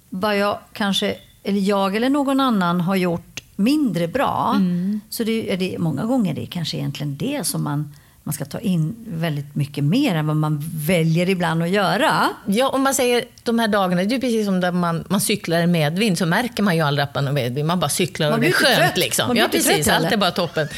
vad 0.08 0.38
jag 0.38 0.58
kanske, 0.72 1.14
eller 1.42 1.60
jag 1.60 1.96
eller 1.96 2.08
någon 2.08 2.40
annan 2.40 2.80
har 2.80 2.96
gjort 2.96 3.42
mindre 3.56 4.08
bra. 4.08 4.52
Mm. 4.56 5.00
Så 5.10 5.24
det 5.24 5.52
är 5.52 5.56
det, 5.56 5.76
många 5.78 6.04
gånger 6.04 6.30
är 6.30 6.34
det 6.34 6.46
kanske 6.46 6.76
egentligen 6.76 7.16
det 7.16 7.46
som 7.46 7.64
man, 7.64 7.94
man 8.26 8.32
ska 8.32 8.44
ta 8.44 8.58
in 8.58 8.96
väldigt 9.08 9.54
mycket 9.54 9.84
mer 9.84 10.14
än 10.14 10.26
vad 10.26 10.36
man 10.36 10.62
väljer 10.86 11.28
ibland 11.28 11.62
att 11.62 11.68
göra. 11.70 12.28
Ja, 12.46 12.68
om 12.68 12.82
man 12.82 12.94
säger 12.94 13.24
de 13.42 13.58
här 13.58 13.68
dagarna, 13.68 14.04
det 14.04 14.14
är 14.14 14.18
precis 14.20 14.46
som 14.46 14.60
när 14.60 14.72
man, 14.72 15.04
man 15.08 15.20
cyklar 15.20 15.60
i 15.60 15.66
medvind 15.66 16.18
så 16.18 16.26
märker 16.26 16.62
man 16.62 16.76
ju 16.76 16.82
aldrig 16.82 17.04
att 17.04 17.14
man 17.14 17.26
har 17.26 17.32
medvind. 17.32 17.66
Man 17.66 17.80
bara 17.80 17.88
cyklar 17.88 18.26
Man 18.30 18.34
och 18.34 18.40
det 18.40 18.48
är 18.48 18.52
skönt. 18.52 18.76
trött. 18.76 18.96
Liksom. 18.96 19.28
Man 19.28 19.36
Ja, 19.36 19.48
precis. 19.52 19.84
trött 19.86 19.96
Allt 19.96 20.12
är 20.12 20.16
bara 20.16 20.30
toppen. 20.30 20.68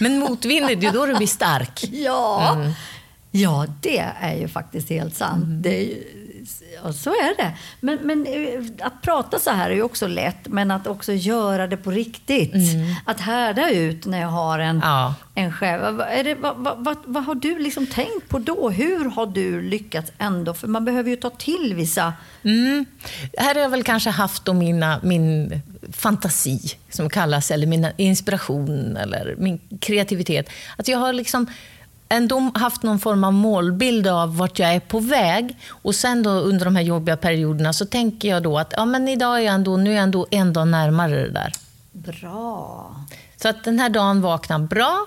Men 0.00 0.18
motvind, 0.18 0.66
det 0.66 0.72
är 0.72 0.76
ju 0.82 0.90
då 0.90 1.06
du 1.06 1.14
blir 1.14 1.26
stark. 1.26 1.84
Ja, 1.92 2.52
Mm. 2.56 2.72
ja 3.30 3.66
det 3.82 3.98
är 4.20 4.34
ju 4.36 4.48
faktiskt 4.48 4.90
helt 4.90 5.14
sant. 5.16 5.44
Det 5.46 5.76
är, 5.76 5.82
ju- 5.82 6.04
Ja, 6.84 6.92
så 6.92 7.10
är 7.10 7.36
det. 7.36 7.52
Men, 7.80 7.98
men 8.02 8.26
eh, 8.26 8.86
att 8.86 9.02
prata 9.02 9.38
så 9.38 9.50
här 9.50 9.70
är 9.70 9.74
ju 9.74 9.82
också 9.82 10.06
lätt, 10.06 10.48
men 10.48 10.70
att 10.70 10.86
också 10.86 11.12
göra 11.12 11.66
det 11.66 11.76
på 11.76 11.90
riktigt. 11.90 12.54
Mm. 12.54 12.94
Att 13.04 13.20
härda 13.20 13.70
ut 13.70 14.06
när 14.06 14.20
jag 14.20 14.28
har 14.28 14.58
en, 14.58 14.80
ja. 14.84 15.14
en 15.34 15.52
chef. 15.52 15.80
Är 16.10 16.24
det, 16.24 16.34
vad, 16.34 16.56
vad, 16.56 16.84
vad, 16.84 16.96
vad, 17.04 17.24
har 17.24 17.34
du 17.34 17.58
liksom 17.58 17.86
tänkt 17.86 18.28
på 18.28 18.38
då? 18.38 18.70
Hur 18.70 19.10
har 19.10 19.26
du 19.26 19.62
lyckats 19.62 20.12
ändå? 20.18 20.54
För 20.54 20.68
man 20.68 20.84
behöver 20.84 21.10
ju 21.10 21.16
ta 21.16 21.30
till 21.30 21.72
vissa... 21.74 22.12
Mm. 22.42 22.84
Här 23.38 23.54
har 23.54 23.62
jag 23.62 23.68
väl 23.68 23.82
kanske 23.82 24.10
haft 24.10 24.46
mina, 24.46 25.00
min 25.02 25.60
fantasi, 25.92 26.60
som 26.90 27.10
kallas, 27.10 27.50
eller 27.50 27.66
min 27.66 27.88
inspiration, 27.96 28.96
eller 28.96 29.34
min 29.38 29.60
kreativitet. 29.80 30.48
Att 30.76 30.88
jag 30.88 30.98
har 30.98 31.12
liksom 31.12 31.46
ändå 32.08 32.50
haft 32.54 32.82
någon 32.82 32.98
form 32.98 33.24
av 33.24 33.32
målbild 33.32 34.06
av 34.06 34.36
vart 34.36 34.58
jag 34.58 34.74
är 34.74 34.80
på 34.80 35.00
väg. 35.00 35.56
Och 35.68 35.94
sen 35.94 36.22
då 36.22 36.30
under 36.30 36.64
de 36.64 36.76
här 36.76 36.82
jobbiga 36.82 37.16
perioderna 37.16 37.72
så 37.72 37.86
tänker 37.86 38.28
jag 38.28 38.42
då 38.42 38.58
att 38.58 38.74
ja, 38.76 38.84
men 38.84 39.08
idag 39.08 39.38
är 39.38 39.42
jag 39.42 39.54
ändå, 39.54 39.76
nu 39.76 39.90
är 39.90 39.94
jag 39.94 40.02
ändå 40.02 40.26
en 40.30 40.52
dag 40.52 40.68
närmare 40.68 41.22
det 41.22 41.30
där. 41.30 41.52
Bra. 41.92 42.96
Så 43.36 43.48
att 43.48 43.64
den 43.64 43.78
här 43.78 43.88
dagen 43.88 44.20
vaknar 44.20 44.58
bra. 44.58 45.06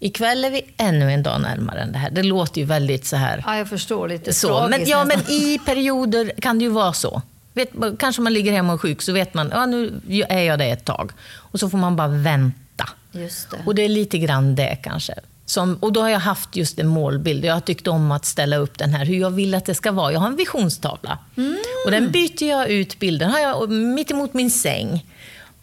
Ikväll 0.00 0.44
är 0.44 0.50
vi 0.50 0.62
ännu 0.76 1.12
en 1.12 1.22
dag 1.22 1.40
närmare 1.40 1.80
än 1.80 1.92
det 1.92 1.98
här. 1.98 2.10
Det 2.10 2.22
låter 2.22 2.60
ju 2.60 2.66
väldigt 2.66 3.06
så 3.06 3.16
här... 3.16 3.42
Ja, 3.46 3.56
jag 3.56 3.68
förstår. 3.68 4.08
Lite 4.08 4.32
så. 4.32 4.68
Men, 4.70 4.84
ja, 4.86 5.04
men 5.04 5.20
i 5.30 5.58
perioder 5.66 6.32
kan 6.40 6.58
det 6.58 6.64
ju 6.64 6.70
vara 6.70 6.92
så. 6.92 7.22
Vet, 7.52 7.70
kanske 7.98 8.22
man 8.22 8.32
ligger 8.32 8.52
hemma 8.52 8.72
och 8.72 8.78
är 8.78 8.88
sjuk, 8.88 9.02
så 9.02 9.12
vet 9.12 9.34
man 9.34 9.50
ja, 9.54 9.66
nu 9.66 10.00
är 10.28 10.42
jag 10.42 10.58
det 10.58 10.64
ett 10.64 10.84
tag. 10.84 11.12
Och 11.34 11.60
så 11.60 11.70
får 11.70 11.78
man 11.78 11.96
bara 11.96 12.08
vänta. 12.08 12.88
Just 13.12 13.50
det. 13.50 13.56
Och 13.66 13.74
det 13.74 13.82
är 13.82 13.88
lite 13.88 14.18
grann 14.18 14.54
det 14.54 14.78
kanske. 14.82 15.14
Som, 15.46 15.76
och 15.80 15.92
då 15.92 16.00
har 16.00 16.08
jag 16.08 16.18
haft 16.18 16.56
just 16.56 16.78
en 16.78 16.86
målbild. 16.86 17.44
Jag 17.44 17.54
har 17.54 17.60
tyckt 17.60 17.86
om 17.86 18.12
att 18.12 18.24
ställa 18.24 18.56
upp 18.56 18.78
den 18.78 18.94
här, 18.94 19.04
hur 19.04 19.16
jag 19.16 19.30
vill 19.30 19.54
att 19.54 19.64
det 19.64 19.74
ska 19.74 19.92
vara. 19.92 20.12
Jag 20.12 20.20
har 20.20 20.26
en 20.26 20.36
visionstavla. 20.36 21.18
Mm. 21.36 21.56
Och 21.84 21.90
den 21.90 22.10
byter 22.10 22.44
jag 22.44 22.68
ut 22.68 22.98
bilden, 22.98 23.30
har 23.30 23.38
jag 23.38 23.70
mitt 23.70 24.10
emot 24.10 24.34
min 24.34 24.50
säng 24.50 25.04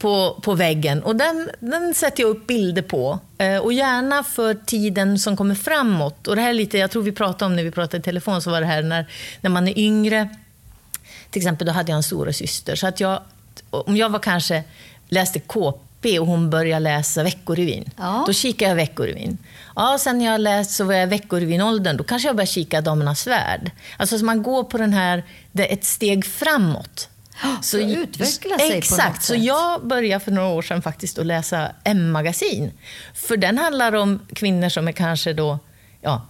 på, 0.03 0.39
på 0.43 0.53
väggen. 0.53 1.03
Och 1.03 1.15
den, 1.15 1.49
den 1.59 1.93
sätter 1.93 2.23
jag 2.23 2.29
upp 2.29 2.47
bilder 2.47 2.81
på. 2.81 3.19
Eh, 3.37 3.57
och 3.57 3.73
gärna 3.73 4.23
för 4.23 4.53
tiden 4.53 5.19
som 5.19 5.37
kommer 5.37 5.55
framåt. 5.55 6.27
Och 6.27 6.35
det 6.35 6.41
här 6.41 6.49
är 6.49 6.53
lite, 6.53 6.77
jag 6.77 6.91
tror 6.91 7.03
vi 7.03 7.11
pratade 7.11 7.45
om 7.45 7.55
när 7.55 7.63
vi 7.63 7.71
pratade 7.71 7.97
i 7.97 8.01
telefon, 8.01 8.41
så 8.41 8.51
var 8.51 8.61
det 8.61 8.67
här 8.67 8.83
när, 8.83 9.05
när 9.41 9.49
man 9.49 9.67
är 9.67 9.79
yngre. 9.79 10.29
Till 11.29 11.39
exempel, 11.39 11.67
då 11.67 11.73
hade 11.73 11.91
jag 11.91 11.97
en 11.97 12.03
stora 12.03 12.33
syster. 12.33 12.75
Så 12.75 12.87
att 12.87 12.99
jag, 12.99 13.21
om 13.69 13.97
jag 13.97 14.09
var 14.09 14.19
kanske 14.19 14.63
läste 15.09 15.39
KP 15.39 15.79
och 16.05 16.27
hon 16.27 16.49
började 16.49 16.79
läsa 16.79 17.23
Veckorevyn, 17.23 17.89
ja. 17.97 18.23
då 18.27 18.33
kikade 18.33 18.69
jag 18.69 18.75
Veckorevyn. 18.75 19.37
Ja, 19.75 19.97
sen 19.99 20.17
när 20.17 20.25
jag 20.25 20.41
läst 20.41 20.71
så 20.71 20.83
var 20.83 20.93
jag 20.93 21.07
Veckorevyn-åldern, 21.07 21.97
då 21.97 22.03
kanske 22.03 22.27
jag 22.27 22.35
började 22.35 22.51
kika 22.51 22.81
Damernas 22.81 23.27
Värld. 23.27 23.71
Alltså 23.97 24.19
så 24.19 24.25
man 24.25 24.43
går 24.43 24.63
på 24.63 24.77
den 24.77 24.93
här, 24.93 25.23
det 25.51 25.65
ett 25.65 25.83
steg 25.83 26.25
framåt. 26.25 27.09
Så 27.61 27.77
utveckla 27.77 28.57
sig 28.57 28.71
Exakt, 28.71 29.23
så 29.23 29.35
jag 29.35 29.87
började 29.87 30.23
för 30.25 30.31
några 30.31 30.47
år 30.47 30.61
sedan 30.61 30.81
faktiskt 30.81 31.19
att 31.19 31.25
läsa 31.25 31.71
M-magasin. 31.83 32.71
För 33.13 33.37
den 33.37 33.57
handlar 33.57 33.95
om 33.95 34.19
kvinnor 34.35 34.69
som 34.69 34.87
är 34.87 34.91
kanske 34.91 35.33
då, 35.33 35.59
ja, 36.01 36.21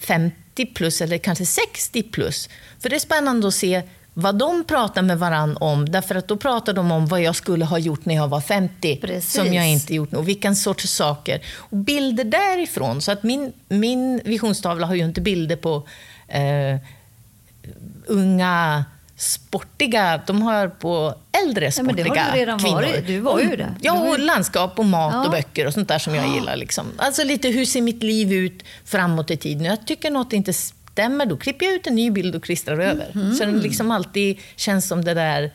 50 0.00 0.66
plus 0.66 1.00
eller 1.00 1.18
kanske 1.18 1.46
60 1.46 2.02
plus. 2.02 2.48
För 2.78 2.88
det 2.88 2.96
är 2.96 3.00
spännande 3.00 3.48
att 3.48 3.54
se 3.54 3.82
vad 4.20 4.38
de 4.38 4.64
pratar 4.64 5.02
med 5.02 5.18
varann 5.18 5.56
om. 5.56 5.88
Därför 5.88 6.14
att 6.14 6.28
då 6.28 6.36
pratar 6.36 6.72
de 6.72 6.92
om 6.92 7.06
vad 7.06 7.22
jag 7.22 7.36
skulle 7.36 7.64
ha 7.64 7.78
gjort 7.78 8.04
när 8.04 8.14
jag 8.14 8.28
var 8.28 8.40
50, 8.40 8.96
Precis. 8.96 9.32
som 9.32 9.54
jag 9.54 9.68
inte 9.68 9.94
gjort 9.94 10.12
nu. 10.12 10.18
Och 10.18 10.28
vilken 10.28 10.56
sorts 10.56 10.94
saker. 10.94 11.40
Och 11.56 11.76
bilder 11.76 12.24
därifrån. 12.24 13.00
Så 13.00 13.12
att 13.12 13.22
min, 13.22 13.52
min 13.68 14.20
visionstavla 14.24 14.86
har 14.86 14.94
ju 14.94 15.04
inte 15.04 15.20
bilder 15.20 15.56
på 15.56 15.88
eh, 16.28 16.76
unga 18.06 18.84
sportiga, 19.16 20.20
de 20.26 20.42
har 20.42 20.68
på 20.68 21.14
äldre 21.44 21.72
sportiga 21.72 21.98
ja, 21.98 22.04
men 22.04 22.14
det 22.14 22.20
har 22.20 22.32
du 22.32 22.38
redan 22.38 22.58
kvinnor. 22.58 22.74
Varit. 22.74 23.06
Du 23.06 23.20
var 23.20 23.40
ju 23.40 23.56
det. 23.56 23.74
Ja, 23.80 23.92
och 23.92 24.18
landskap 24.18 24.78
och 24.78 24.84
mat 24.84 25.14
ja. 25.14 25.24
och 25.24 25.30
böcker 25.30 25.66
och 25.66 25.74
sånt 25.74 25.88
där 25.88 25.98
som 25.98 26.14
jag 26.14 26.34
gillar. 26.34 26.56
Liksom. 26.56 26.86
Alltså 26.96 27.24
lite 27.24 27.48
hur 27.48 27.64
ser 27.64 27.82
mitt 27.82 28.02
liv 28.02 28.32
ut 28.32 28.62
framåt 28.84 29.30
i 29.30 29.36
tiden? 29.36 29.64
Jag 29.64 29.86
tycker 29.86 30.10
något 30.10 30.32
inte 30.32 30.52
stämmer, 30.92 31.26
då 31.26 31.36
klipper 31.36 31.66
jag 31.66 31.74
ut 31.74 31.86
en 31.86 31.94
ny 31.94 32.10
bild 32.10 32.34
och 32.34 32.44
klistrar 32.44 32.78
över. 32.78 33.10
Mm. 33.14 33.34
Så 33.34 33.44
den 33.44 33.60
liksom 33.60 33.90
alltid 33.90 34.38
känns 34.56 34.88
som 34.88 35.04
det 35.04 35.14
där 35.14 35.50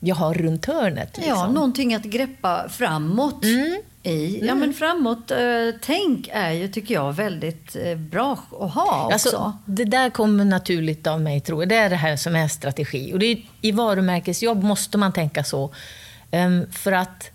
jag 0.00 0.16
har 0.16 0.34
runt 0.34 0.66
hörnet. 0.66 1.16
Liksom. 1.16 1.34
Ja, 1.36 1.50
någonting 1.50 1.94
att 1.94 2.02
greppa 2.02 2.68
framåt 2.68 3.44
mm. 3.44 3.80
i. 4.02 4.38
Ja, 4.38 4.44
mm. 4.44 4.58
men 4.58 4.74
framåt 4.74 5.30
eh, 5.30 5.38
tänk 5.80 6.28
är 6.32 6.50
ju, 6.50 6.68
tycker 6.68 6.94
jag, 6.94 7.12
väldigt 7.12 7.76
eh, 7.76 7.98
bra 7.98 8.32
att 8.32 8.74
ha 8.74 9.04
också. 9.04 9.12
Alltså, 9.12 9.58
det 9.64 9.84
där 9.84 10.10
kommer 10.10 10.44
naturligt 10.44 11.06
av 11.06 11.20
mig, 11.20 11.40
tror 11.40 11.62
jag. 11.62 11.68
Det 11.68 11.76
är 11.76 11.90
det 11.90 11.96
här 11.96 12.16
som 12.16 12.36
är 12.36 12.48
strategi. 12.48 13.12
Och 13.12 13.18
det 13.18 13.26
är, 13.26 13.42
I 13.60 13.72
varumärkesjobb 13.72 14.62
måste 14.62 14.98
man 14.98 15.12
tänka 15.12 15.44
så. 15.44 15.74
Um, 16.32 16.66
för 16.72 16.92
att 16.92 17.30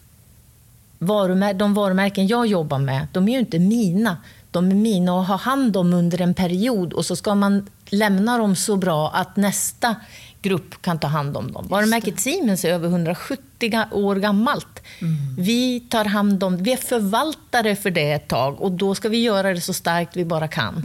varumär 0.99 1.53
de 1.53 1.73
varumärken 1.73 2.27
jag 2.27 2.47
jobbar 2.47 2.79
med, 2.79 3.07
de 3.11 3.27
är 3.27 3.31
ju 3.31 3.39
inte 3.39 3.59
mina 3.59 4.17
de 4.51 4.71
är 4.71 4.75
mina 4.75 5.21
att 5.21 5.27
ha 5.27 5.35
hand 5.35 5.77
om 5.77 5.93
under 5.93 6.21
en 6.21 6.33
period 6.33 6.93
och 6.93 7.05
så 7.05 7.15
ska 7.15 7.35
man 7.35 7.69
lämna 7.85 8.37
dem 8.37 8.55
så 8.55 8.75
bra 8.75 9.09
att 9.09 9.35
nästa 9.35 9.95
grupp 10.41 10.81
kan 10.81 10.99
ta 10.99 11.07
hand 11.07 11.37
om 11.37 11.51
dem. 11.51 11.67
Varumärket 11.67 12.19
Siemens 12.19 12.65
är 12.65 12.73
över 12.73 12.87
170 12.87 13.85
år 13.91 14.15
gammalt. 14.15 14.83
Mm. 14.99 15.35
Vi 15.37 15.79
tar 15.79 16.05
hand 16.05 16.43
om, 16.43 16.63
vi 16.63 16.73
är 16.73 16.77
förvaltare 16.77 17.75
för 17.75 17.91
det 17.91 18.11
ett 18.11 18.27
tag 18.27 18.61
och 18.61 18.71
då 18.71 18.95
ska 18.95 19.09
vi 19.09 19.21
göra 19.21 19.53
det 19.53 19.61
så 19.61 19.73
starkt 19.73 20.15
vi 20.15 20.25
bara 20.25 20.47
kan. 20.47 20.83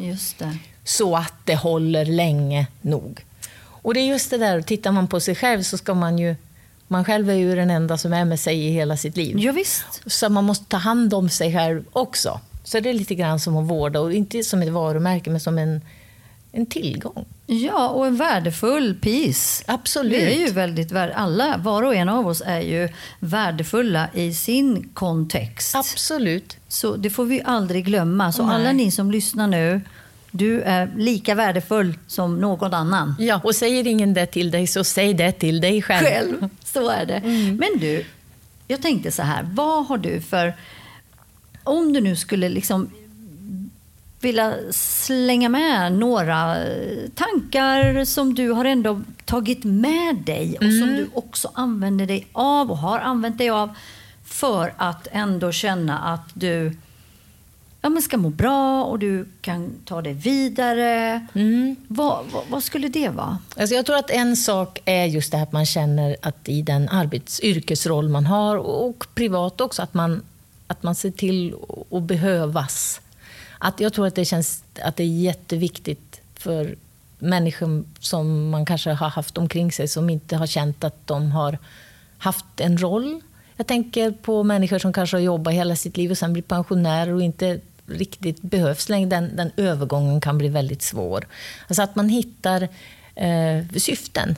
Så 0.85 1.16
att 1.16 1.35
det 1.44 1.56
håller 1.56 2.04
länge 2.04 2.66
nog. 2.80 3.25
Och 3.58 3.94
det 3.94 4.00
är 4.00 4.06
just 4.06 4.30
det 4.30 4.38
där, 4.38 4.62
tittar 4.62 4.92
man 4.92 5.08
på 5.08 5.20
sig 5.20 5.35
själv 5.35 5.62
så 5.62 5.78
ska 5.78 5.94
man 5.94 6.18
ju 6.18 6.37
man 6.88 7.04
själv 7.04 7.30
är 7.30 7.35
ju 7.35 7.54
den 7.54 7.70
enda 7.70 7.99
som 7.99 8.12
är 8.12 8.25
med 8.25 8.40
sig 8.40 8.66
i 8.66 8.70
hela 8.70 8.96
sitt 8.96 9.16
liv. 9.16 9.37
Ja, 9.38 9.52
visst. 9.52 10.02
Så 10.06 10.28
man 10.28 10.44
måste 10.44 10.64
ta 10.64 10.76
hand 10.76 11.14
om 11.14 11.28
sig 11.28 11.52
själv 11.52 11.85
också. 11.92 12.40
Så 12.66 12.80
det 12.80 12.90
är 12.90 12.94
lite 12.94 13.14
grann 13.14 13.40
som 13.40 13.56
att 13.56 13.66
vårda, 13.66 14.00
och 14.00 14.12
inte 14.12 14.42
som 14.42 14.62
ett 14.62 14.68
varumärke, 14.68 15.30
men 15.30 15.40
som 15.40 15.58
en, 15.58 15.80
en 16.52 16.66
tillgång. 16.66 17.25
Ja, 17.46 17.88
och 17.88 18.06
en 18.06 18.16
värdefull 18.16 18.94
piece. 18.94 19.64
Absolut. 19.66 20.12
Vi 20.12 20.42
är 20.42 20.46
ju 20.46 20.52
väldigt 20.52 20.92
alla, 20.92 21.56
var 21.56 21.82
och 21.82 21.94
en 21.94 22.08
av 22.08 22.26
oss 22.26 22.42
är 22.46 22.61
ju 22.61 22.88
värdefulla 23.20 24.08
i 24.14 24.35
sin 24.35 24.88
kontext. 24.94 25.76
Absolut. 25.76 26.56
Så 26.68 26.96
det 26.96 27.11
får 27.11 27.25
vi 27.25 27.42
aldrig 27.44 27.85
glömma. 27.85 28.32
Så 28.32 28.46
Nej. 28.46 28.54
alla 28.54 28.73
ni 28.73 28.90
som 28.90 29.11
lyssnar 29.11 29.46
nu, 29.46 29.80
du 30.30 30.61
är 30.61 30.90
lika 30.96 31.35
värdefull 31.35 31.99
som 32.06 32.38
någon 32.38 32.75
annan. 32.75 33.14
Ja, 33.18 33.40
och 33.44 33.54
säger 33.54 33.87
ingen 33.87 34.14
det 34.14 34.26
till 34.26 34.50
dig, 34.50 34.66
så 34.66 34.85
säg 34.85 35.14
det 35.14 35.32
till 35.32 35.61
dig 35.61 35.82
själv. 35.82 36.06
Själv, 36.06 36.49
så 36.64 36.88
är 36.88 37.06
det. 37.06 37.16
Mm. 37.16 37.56
Men 37.56 37.80
du, 37.80 38.04
jag 38.68 38.82
tänkte 38.82 39.12
så 39.12 39.23
här, 39.23 39.49
vad 39.52 39.87
har 39.87 39.99
du 39.99 40.20
för 40.20 40.54
om 41.66 41.92
du 41.92 42.00
nu 42.00 42.16
skulle 42.16 42.49
liksom 42.49 42.90
vilja 44.20 44.54
slänga 44.70 45.49
med 45.49 45.92
några 45.92 46.56
tankar 47.14 48.04
som 48.04 48.35
du 48.35 48.50
har 48.50 48.64
ändå 48.64 49.00
tagit 49.25 49.64
med 49.64 50.16
dig 50.16 50.56
och 50.56 50.62
mm. 50.62 50.80
som 50.80 50.88
du 50.96 51.08
också 51.14 51.50
använder 51.54 52.06
dig 52.06 52.26
av 52.32 52.70
och 52.70 52.78
har 52.78 52.99
använt 52.99 53.38
dig 53.38 53.50
av 53.50 53.70
för 54.25 54.75
att 54.76 55.08
ändå 55.12 55.52
känna 55.52 55.99
att 55.99 56.30
du 56.35 56.76
ja, 57.87 57.90
men 57.90 58.02
ska 58.02 58.16
må 58.16 58.30
bra 58.30 58.85
och 58.85 58.99
du 58.99 59.26
kan 59.40 59.70
ta 59.85 60.02
det 60.02 60.12
vidare. 60.12 61.26
Mm. 61.35 61.76
Vad, 61.88 62.25
vad, 62.32 62.42
vad, 62.50 62.62
skulle 62.62 62.88
det 62.88 63.08
vara? 63.08 63.38
Alltså 63.56 63.75
jag 63.75 63.87
tror 63.87 63.96
att 63.96 64.11
en 64.11 64.37
sak 64.37 64.78
är 64.85 65.04
just 65.04 65.30
det 65.30 65.37
här 65.37 65.44
att 65.44 65.52
man 65.52 65.66
känner 65.66 66.16
att 66.23 66.49
i 66.49 66.62
den 66.62 66.88
arbets 66.88 67.40
yrkesroll 67.40 68.08
man 68.08 68.26
har 68.26 68.56
och 68.56 69.06
privat 69.14 69.61
också, 69.61 69.82
att 69.82 69.94
man 69.94 70.23
att 70.66 70.82
man 70.82 70.94
ser 70.94 71.11
till 71.11 71.54
att 71.90 72.02
behövas. 72.02 73.00
Att 73.58 73.80
jag 73.80 73.92
tror 73.92 74.06
att 74.06 74.14
det 74.14 74.25
känns 74.25 74.64
att 74.82 74.96
det 74.96 75.02
är 75.02 75.06
jätteviktigt 75.06 76.20
för 76.35 76.76
människor 77.18 77.85
som 78.00 78.50
man 78.50 78.66
kanske 78.66 78.92
har 78.92 79.08
haft 79.08 79.38
omkring 79.38 79.73
sig 79.73 79.88
som 79.88 80.11
inte 80.11 80.37
har 80.37 80.46
känt 80.46 80.85
att 80.85 81.06
de 81.06 81.32
har 81.32 81.58
haft 82.18 82.61
en 82.61 82.78
roll. 82.78 83.20
Jag 83.56 83.66
tänker 83.66 84.11
på 84.11 84.42
människor 84.42 84.78
som 84.78 84.92
kanske 84.92 85.16
har 85.16 85.23
jobbat 85.23 85.54
hela 85.54 85.76
sitt 85.76 85.96
liv 85.96 86.11
och 86.11 86.18
sen 86.18 86.32
blir 86.32 86.42
pensionärer 86.42 87.12
och 87.12 87.23
inte 87.23 87.61
riktigt 87.87 88.42
behövs 88.42 88.88
längre. 88.88 89.11
Den, 89.11 89.37
den 89.37 89.50
övergången 89.56 90.20
kan 90.20 90.38
bli 90.38 90.49
väldigt 90.49 90.82
svår. 90.82 91.26
Alltså 91.68 91.82
att 91.82 91.96
man 91.96 92.08
hittar 92.08 92.68
eh, 93.14 93.66
syften 93.76 94.37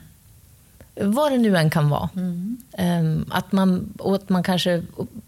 vad 1.01 1.33
det 1.33 1.39
nu 1.39 1.57
än 1.57 1.71
kan 1.71 1.91
vara. 1.91 2.09
Mm. 2.17 3.25
Att 3.31 3.53
man, 3.53 3.93
och 3.99 4.15
att 4.15 4.29
man 4.29 4.43
kanske 4.43 4.83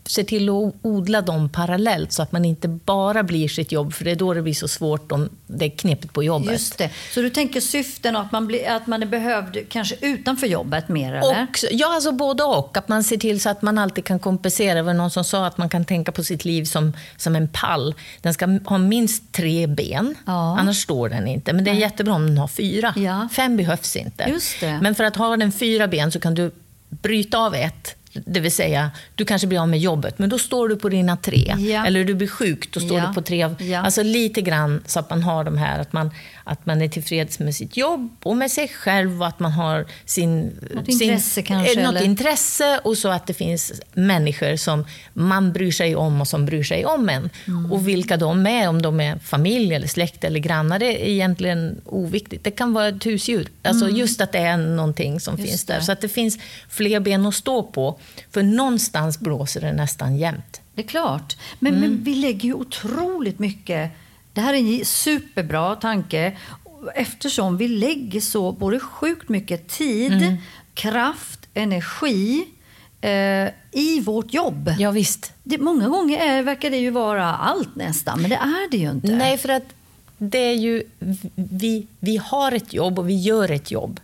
ser 0.06 0.22
till 0.22 0.48
att 0.48 0.74
odla 0.82 1.20
dem 1.22 1.48
parallellt 1.48 2.12
så 2.12 2.22
att 2.22 2.32
man 2.32 2.44
inte 2.44 2.68
bara 2.68 3.22
blir 3.22 3.48
sitt 3.48 3.72
jobb, 3.72 3.92
för 3.94 4.04
det 4.04 4.10
är 4.10 4.16
då 4.16 4.34
det 4.34 4.42
blir 4.42 4.54
så 4.54 4.68
svårt 4.68 5.12
om 5.12 5.28
det 5.46 5.64
är 5.64 5.70
knepigt 5.70 6.12
på 6.12 6.22
jobbet. 6.22 6.52
Just 6.52 6.78
det. 6.78 6.90
Så 7.14 7.20
du 7.20 7.30
tänker 7.30 7.60
syften 7.60 8.16
att 8.16 8.32
man, 8.32 8.46
blir, 8.46 8.68
att 8.68 8.86
man 8.86 9.02
är 9.02 9.06
behövd 9.06 9.58
kanske 9.68 9.96
utanför 10.00 10.46
jobbet 10.46 10.88
mer? 10.88 11.14
Eller? 11.14 11.42
Och, 11.42 11.58
ja, 11.70 11.94
alltså 11.94 12.12
både 12.12 12.42
och. 12.42 12.76
Att 12.76 12.88
man 12.88 13.04
ser 13.04 13.16
till 13.16 13.40
så 13.40 13.50
att 13.50 13.62
man 13.62 13.78
alltid 13.78 14.04
kan 14.04 14.18
kompensera. 14.18 14.74
Det 14.74 14.82
var 14.82 14.94
någon 14.94 15.10
som 15.10 15.24
sa 15.24 15.46
att 15.46 15.58
man 15.58 15.68
kan 15.68 15.84
tänka 15.84 16.12
på 16.12 16.24
sitt 16.24 16.44
liv 16.44 16.64
som, 16.64 16.92
som 17.16 17.36
en 17.36 17.48
pall. 17.48 17.94
Den 18.20 18.34
ska 18.34 18.58
ha 18.64 18.78
minst 18.78 19.32
tre 19.32 19.66
ben, 19.66 20.14
ja. 20.26 20.58
annars 20.58 20.82
står 20.82 21.08
den 21.08 21.28
inte. 21.28 21.52
Men 21.52 21.64
det 21.64 21.70
är 21.70 21.74
jättebra 21.74 22.14
om 22.14 22.26
den 22.26 22.38
har 22.38 22.48
fyra. 22.48 22.94
Ja. 22.96 23.28
Fem 23.32 23.56
behövs 23.56 23.96
inte. 23.96 24.38
Men 24.82 24.94
för 24.94 25.04
att 25.04 25.16
ha 25.16 25.36
den 25.36 25.52
fyra 25.60 25.88
ben 25.88 26.12
så 26.12 26.20
kan 26.20 26.34
du 26.34 26.50
bryta 26.88 27.38
av 27.38 27.54
ett 27.54 27.96
det 28.12 28.40
vill 28.40 28.52
säga, 28.52 28.90
du 29.14 29.24
kanske 29.24 29.46
blir 29.46 29.60
av 29.60 29.68
med 29.68 29.78
jobbet, 29.78 30.18
men 30.18 30.28
då 30.28 30.38
står 30.38 30.68
du 30.68 30.76
på 30.76 30.88
dina 30.88 31.16
tre. 31.16 31.54
Ja. 31.58 31.86
Eller 31.86 32.04
du 32.04 32.14
blir 32.14 32.28
sjuk, 32.28 32.72
då 32.72 32.80
står 32.80 32.98
ja. 32.98 33.06
du 33.06 33.14
på 33.14 33.22
tre. 33.22 33.54
Ja. 33.58 33.78
Alltså 33.80 34.02
lite 34.02 34.40
grann 34.40 34.82
så 34.86 35.00
att 35.00 35.10
man 35.10 35.22
har 35.22 35.44
de 35.44 35.58
här, 35.58 35.78
att 35.78 35.92
man, 35.92 36.10
att 36.44 36.66
man 36.66 36.82
är 36.82 36.88
tillfreds 36.88 37.38
med 37.38 37.54
sitt 37.54 37.76
jobb 37.76 38.16
och 38.22 38.36
med 38.36 38.50
sig 38.50 38.68
själv 38.68 39.20
och 39.20 39.28
att 39.28 39.40
man 39.40 39.52
har 39.52 39.86
sin... 40.04 40.58
Något 40.74 40.86
sin, 40.86 41.02
intresse 41.02 41.42
kanske? 41.42 41.82
Något 41.82 41.94
eller? 41.94 42.04
intresse 42.04 42.80
och 42.84 42.98
så 42.98 43.08
att 43.08 43.26
det 43.26 43.34
finns 43.34 43.72
människor 43.92 44.56
som 44.56 44.86
man 45.12 45.52
bryr 45.52 45.72
sig 45.72 45.96
om 45.96 46.20
och 46.20 46.28
som 46.28 46.46
bryr 46.46 46.62
sig 46.62 46.86
om 46.86 47.08
en. 47.08 47.30
Mm. 47.46 47.72
Och 47.72 47.88
vilka 47.88 48.16
de 48.16 48.46
är, 48.46 48.68
om 48.68 48.82
de 48.82 49.00
är 49.00 49.18
familj 49.18 49.74
eller 49.74 49.86
släkt 49.86 50.24
eller 50.24 50.40
grannar, 50.40 50.78
det 50.78 50.86
är 50.86 51.08
egentligen 51.08 51.80
oviktigt. 51.84 52.44
Det 52.44 52.50
kan 52.50 52.72
vara 52.72 52.88
ett 52.88 53.06
husdjur. 53.06 53.48
Alltså 53.62 53.84
mm. 53.84 53.96
just 53.96 54.20
att 54.20 54.32
det 54.32 54.38
är 54.38 54.56
någonting 54.56 55.20
som 55.20 55.36
just 55.36 55.50
finns 55.50 55.64
där. 55.64 55.78
Det. 55.78 55.82
Så 55.82 55.92
att 55.92 56.00
det 56.00 56.08
finns 56.08 56.38
fler 56.68 57.00
ben 57.00 57.26
att 57.26 57.34
stå 57.34 57.62
på. 57.62 57.99
För 58.30 58.42
någonstans 58.42 59.20
blåser 59.20 59.60
det 59.60 59.72
nästan 59.72 60.16
jämt. 60.16 60.60
Det 60.74 60.82
är 60.82 60.86
klart. 60.86 61.36
Men, 61.58 61.74
mm. 61.74 61.90
men 61.90 62.04
vi 62.04 62.14
lägger 62.14 62.44
ju 62.44 62.54
otroligt 62.54 63.38
mycket 63.38 63.92
det 64.32 64.40
här 64.40 64.54
är 64.54 64.58
en 64.58 64.84
superbra 64.84 65.76
tanke 65.76 66.36
eftersom 66.94 67.56
vi 67.56 67.68
lägger 67.68 68.20
så 68.20 68.52
både 68.52 68.80
sjukt 68.80 69.28
mycket 69.28 69.68
tid, 69.68 70.12
mm. 70.12 70.36
kraft, 70.74 71.48
energi 71.54 72.44
eh, 73.00 73.48
i 73.72 74.00
vårt 74.04 74.34
jobb. 74.34 74.74
Ja, 74.78 74.90
visst. 74.90 75.32
Det, 75.42 75.58
många 75.58 75.88
gånger 75.88 76.18
är, 76.18 76.42
verkar 76.42 76.70
det 76.70 76.76
ju 76.76 76.90
vara 76.90 77.34
allt 77.34 77.76
nästan, 77.76 78.20
men 78.20 78.30
det 78.30 78.36
är 78.36 78.70
det 78.70 78.76
ju 78.76 78.90
inte. 78.90 79.16
Nej, 79.16 79.38
för 79.38 79.48
att 79.48 79.74
det 80.18 80.38
är 80.38 80.54
ju, 80.54 80.82
vi, 81.34 81.86
vi 81.98 82.16
har 82.16 82.52
ett 82.52 82.72
jobb 82.72 82.98
och 82.98 83.08
vi 83.08 83.16
gör 83.16 83.50
ett 83.50 83.70
jobb. 83.70 84.00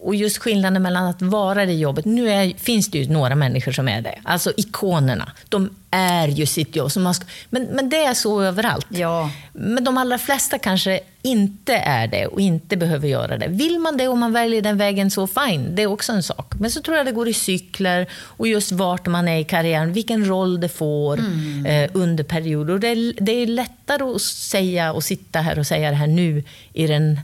Och 0.00 0.14
just 0.14 0.38
skillnaden 0.38 0.82
mellan 0.82 1.06
att 1.06 1.22
vara 1.22 1.66
det 1.66 1.72
jobbet, 1.72 2.04
nu 2.04 2.30
är, 2.30 2.54
finns 2.58 2.90
det 2.90 2.98
ju 2.98 3.12
några 3.12 3.34
människor 3.34 3.72
som 3.72 3.88
är 3.88 4.00
det, 4.00 4.18
alltså 4.22 4.52
ikonerna. 4.56 5.32
De 5.48 5.70
är 5.90 6.28
ju 6.28 6.46
sitt 6.46 6.76
jobb. 6.76 6.92
Så 6.92 7.00
man 7.00 7.14
ska, 7.14 7.26
men, 7.50 7.62
men 7.62 7.88
det 7.88 8.04
är 8.04 8.14
så 8.14 8.42
överallt. 8.42 8.86
Ja. 8.88 9.30
Men 9.52 9.84
de 9.84 9.98
allra 9.98 10.18
flesta 10.18 10.58
kanske 10.58 11.00
inte 11.22 11.74
är 11.74 12.06
det 12.06 12.26
och 12.26 12.40
inte 12.40 12.76
behöver 12.76 13.08
göra 13.08 13.38
det. 13.38 13.48
Vill 13.48 13.78
man 13.78 13.96
det 13.96 14.08
och 14.08 14.18
man 14.18 14.32
väljer 14.32 14.62
den 14.62 14.78
vägen, 14.78 15.10
så 15.10 15.26
fine. 15.26 15.74
Det 15.74 15.82
är 15.82 15.86
också 15.86 16.12
en 16.12 16.22
sak. 16.22 16.54
Men 16.60 16.70
så 16.70 16.82
tror 16.82 16.96
jag 16.96 17.06
det 17.06 17.12
går 17.12 17.28
i 17.28 17.34
cykler 17.34 18.06
och 18.12 18.48
just 18.48 18.72
vart 18.72 19.06
man 19.06 19.28
är 19.28 19.38
i 19.38 19.44
karriären, 19.44 19.92
vilken 19.92 20.28
roll 20.28 20.60
det 20.60 20.68
får 20.68 21.18
mm. 21.18 21.66
eh, 21.66 21.90
under 21.94 22.24
perioder. 22.24 22.78
det, 22.78 22.88
är, 22.88 23.24
det 23.24 23.32
är 23.32 23.46
lättare 23.46 24.04
att 24.04 24.22
säga 24.22 24.92
och 24.92 25.04
sitta 25.04 25.40
här 25.40 25.58
och 25.58 25.66
säga 25.66 25.90
det 25.90 25.96
här 25.96 26.06
nu 26.06 26.44
i 26.72 26.86
den 26.86 27.20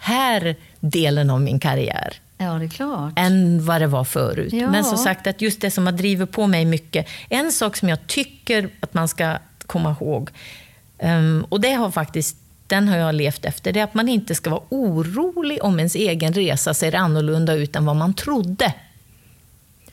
här 0.00 0.56
delen 0.80 1.30
av 1.30 1.40
min 1.40 1.60
karriär. 1.60 2.14
Ja, 2.38 2.52
det 2.52 2.64
är 2.64 2.68
klart. 2.68 3.12
Än 3.16 3.64
vad 3.64 3.80
det 3.80 3.86
var 3.86 4.04
förut. 4.04 4.52
Ja. 4.52 4.70
Men 4.70 4.84
som 4.84 4.98
sagt, 4.98 5.26
att 5.26 5.40
just 5.40 5.60
det 5.60 5.70
som 5.70 5.86
har 5.86 5.92
drivit 5.92 6.32
på 6.32 6.46
mig 6.46 6.64
mycket. 6.64 7.08
En 7.28 7.52
sak 7.52 7.76
som 7.76 7.88
jag 7.88 8.06
tycker 8.06 8.68
att 8.80 8.94
man 8.94 9.08
ska 9.08 9.38
komma 9.66 9.96
ihåg, 10.00 10.30
um, 10.98 11.46
och 11.48 11.60
det 11.60 11.72
har 11.72 11.90
faktiskt 11.90 12.36
den 12.66 12.88
har 12.88 12.96
jag 12.96 13.14
levt 13.14 13.44
efter, 13.44 13.72
det 13.72 13.80
är 13.80 13.84
att 13.84 13.94
man 13.94 14.08
inte 14.08 14.34
ska 14.34 14.50
vara 14.50 14.62
orolig 14.68 15.58
om 15.62 15.78
ens 15.78 15.94
egen 15.94 16.32
resa 16.32 16.74
ser 16.74 16.94
annorlunda 16.94 17.54
ut 17.54 17.76
än 17.76 17.84
vad 17.84 17.96
man 17.96 18.14
trodde. 18.14 18.74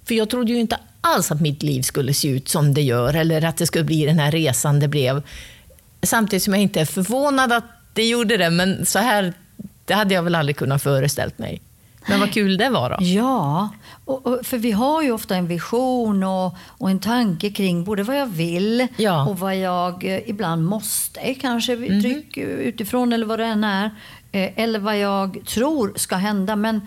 För 0.06 0.16
jag 0.16 0.30
trodde 0.30 0.52
ju 0.52 0.60
inte 0.60 0.78
alls 1.02 1.32
att 1.32 1.42
mitt 1.42 1.64
liv 1.64 1.82
skulle 1.82 2.14
se 2.14 2.28
ut 2.28 2.50
som 2.50 2.74
det 2.74 2.82
gör, 2.82 3.14
eller 3.14 3.46
att 3.46 3.58
det 3.58 3.68
skulle 3.68 3.84
bli 3.84 4.06
den 4.06 4.20
här 4.20 4.32
resan 4.32 4.80
det 4.80 4.88
blev. 4.88 5.22
Samtidigt 6.02 6.44
som 6.44 6.54
jag 6.54 6.64
inte 6.64 6.82
är 6.82 6.86
förvånad 6.86 7.52
att 7.52 7.64
det 7.94 8.08
gjorde 8.08 8.38
det, 8.38 8.50
men 8.50 8.86
så 8.86 9.00
här 9.00 9.34
det 9.88 9.94
hade 9.94 10.14
jag 10.14 10.24
väl 10.24 10.36
aldrig 10.36 10.58
kunnat 10.58 10.84
föreställt 10.84 11.40
mig. 11.40 11.62
Men 12.08 12.20
vad 12.20 12.34
kul 12.34 12.58
det 12.58 12.70
var 12.70 12.90
då. 12.90 12.98
Ja, 13.00 13.70
och, 14.06 14.28
och, 14.28 14.46
för 14.46 14.58
vi 14.58 14.72
har 14.72 15.02
ju 15.02 15.12
ofta 15.12 15.36
en 15.36 15.48
vision 15.48 16.24
och, 16.24 16.56
och 16.68 16.90
en 16.90 17.00
tanke 17.00 17.50
kring 17.50 17.84
både 17.84 18.04
vad 18.04 18.18
jag 18.18 18.26
vill 18.26 18.88
ja. 18.98 19.26
och 19.26 19.40
vad 19.40 19.58
jag 19.58 20.04
eh, 20.04 20.30
ibland 20.30 20.66
måste, 20.66 21.34
kanske 21.34 21.74
mm. 21.74 22.02
tryck 22.02 22.38
utifrån 22.38 23.14
eller 23.14 23.26
vad 23.26 23.40
det 23.40 23.46
än 23.46 23.64
är. 23.64 23.86
Eh, 24.32 24.50
eller 24.56 24.80
vad 24.80 24.98
jag 24.98 25.40
tror 25.46 25.94
ska 25.96 26.16
hända. 26.16 26.56
Men, 26.56 26.82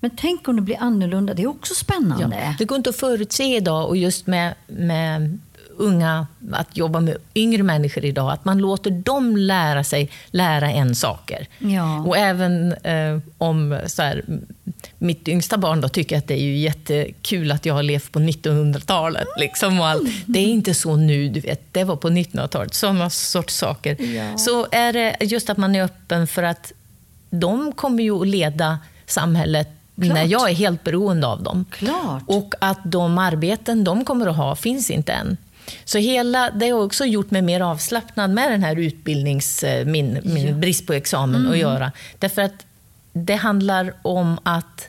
men 0.00 0.10
tänk 0.16 0.48
om 0.48 0.56
det 0.56 0.62
blir 0.62 0.76
annorlunda, 0.80 1.34
det 1.34 1.42
är 1.42 1.46
också 1.46 1.74
spännande. 1.74 2.38
Ja, 2.42 2.54
det 2.58 2.64
går 2.64 2.76
inte 2.76 2.90
att 2.90 2.96
förutse 2.96 3.56
idag 3.56 3.88
och 3.88 3.96
just 3.96 4.26
med, 4.26 4.54
med 4.66 5.38
unga, 5.78 6.26
att 6.52 6.76
jobba 6.76 7.00
med 7.00 7.16
yngre 7.34 7.62
människor 7.62 8.04
idag, 8.04 8.32
att 8.32 8.44
man 8.44 8.58
låter 8.58 8.90
dem 8.90 9.36
lära 9.36 9.84
sig 9.84 10.10
lära 10.26 10.70
en 10.70 10.94
saker. 10.94 11.46
Ja. 11.58 12.00
Och 12.00 12.16
även 12.16 12.72
eh, 12.72 13.18
om 13.38 13.78
så 13.86 14.02
här, 14.02 14.24
mitt 14.98 15.28
yngsta 15.28 15.58
barn 15.58 15.80
då 15.80 15.88
tycker 15.88 16.18
att 16.18 16.28
det 16.28 16.34
är 16.34 16.44
ju 16.44 16.56
jättekul 16.56 17.52
att 17.52 17.66
jag 17.66 17.74
har 17.74 17.82
levt 17.82 18.12
på 18.12 18.18
1900-talet. 18.18 19.28
Liksom, 19.38 19.80
och 19.80 19.86
allt. 19.86 20.08
Det 20.26 20.38
är 20.38 20.46
inte 20.46 20.74
så 20.74 20.96
nu, 20.96 21.28
du 21.28 21.40
vet. 21.40 21.60
Det 21.72 21.84
var 21.84 21.96
på 21.96 22.08
1900-talet. 22.08 22.74
Sådana 22.74 23.10
sorts 23.10 23.56
saker. 23.56 24.02
Ja. 24.02 24.38
Så 24.38 24.66
är 24.70 24.92
det 24.92 25.16
just 25.20 25.50
att 25.50 25.56
man 25.56 25.76
är 25.76 25.84
öppen 25.84 26.26
för 26.26 26.42
att 26.42 26.72
de 27.30 27.72
kommer 27.72 28.02
ju 28.02 28.20
att 28.20 28.26
leda 28.26 28.78
samhället 29.06 29.68
Klart. 29.96 30.14
när 30.14 30.24
jag 30.24 30.50
är 30.50 30.54
helt 30.54 30.84
beroende 30.84 31.26
av 31.26 31.42
dem. 31.42 31.64
Klart. 31.70 32.22
Och 32.26 32.54
att 32.60 32.78
de 32.84 33.18
arbeten 33.18 33.84
de 33.84 34.04
kommer 34.04 34.26
att 34.26 34.36
ha 34.36 34.56
finns 34.56 34.90
inte 34.90 35.12
än. 35.12 35.36
Så 35.84 35.98
hela, 35.98 36.50
det 36.50 36.68
har 36.68 36.82
också 36.82 37.04
gjort 37.04 37.30
mig 37.30 37.42
mer 37.42 37.60
avslappnad 37.60 38.30
med 38.30 38.50
den 38.50 38.62
här 38.62 38.76
utbildnings, 38.76 39.62
eh, 39.62 39.86
min, 39.86 40.20
min 40.24 40.46
ja. 40.46 40.54
brist 40.54 40.86
på 40.86 40.92
examen 40.92 41.40
mm. 41.40 41.52
att 41.52 41.58
göra. 41.58 41.92
Därför 42.18 42.42
att 42.42 42.66
det 43.12 43.34
handlar 43.34 43.94
om 44.02 44.38
att 44.42 44.88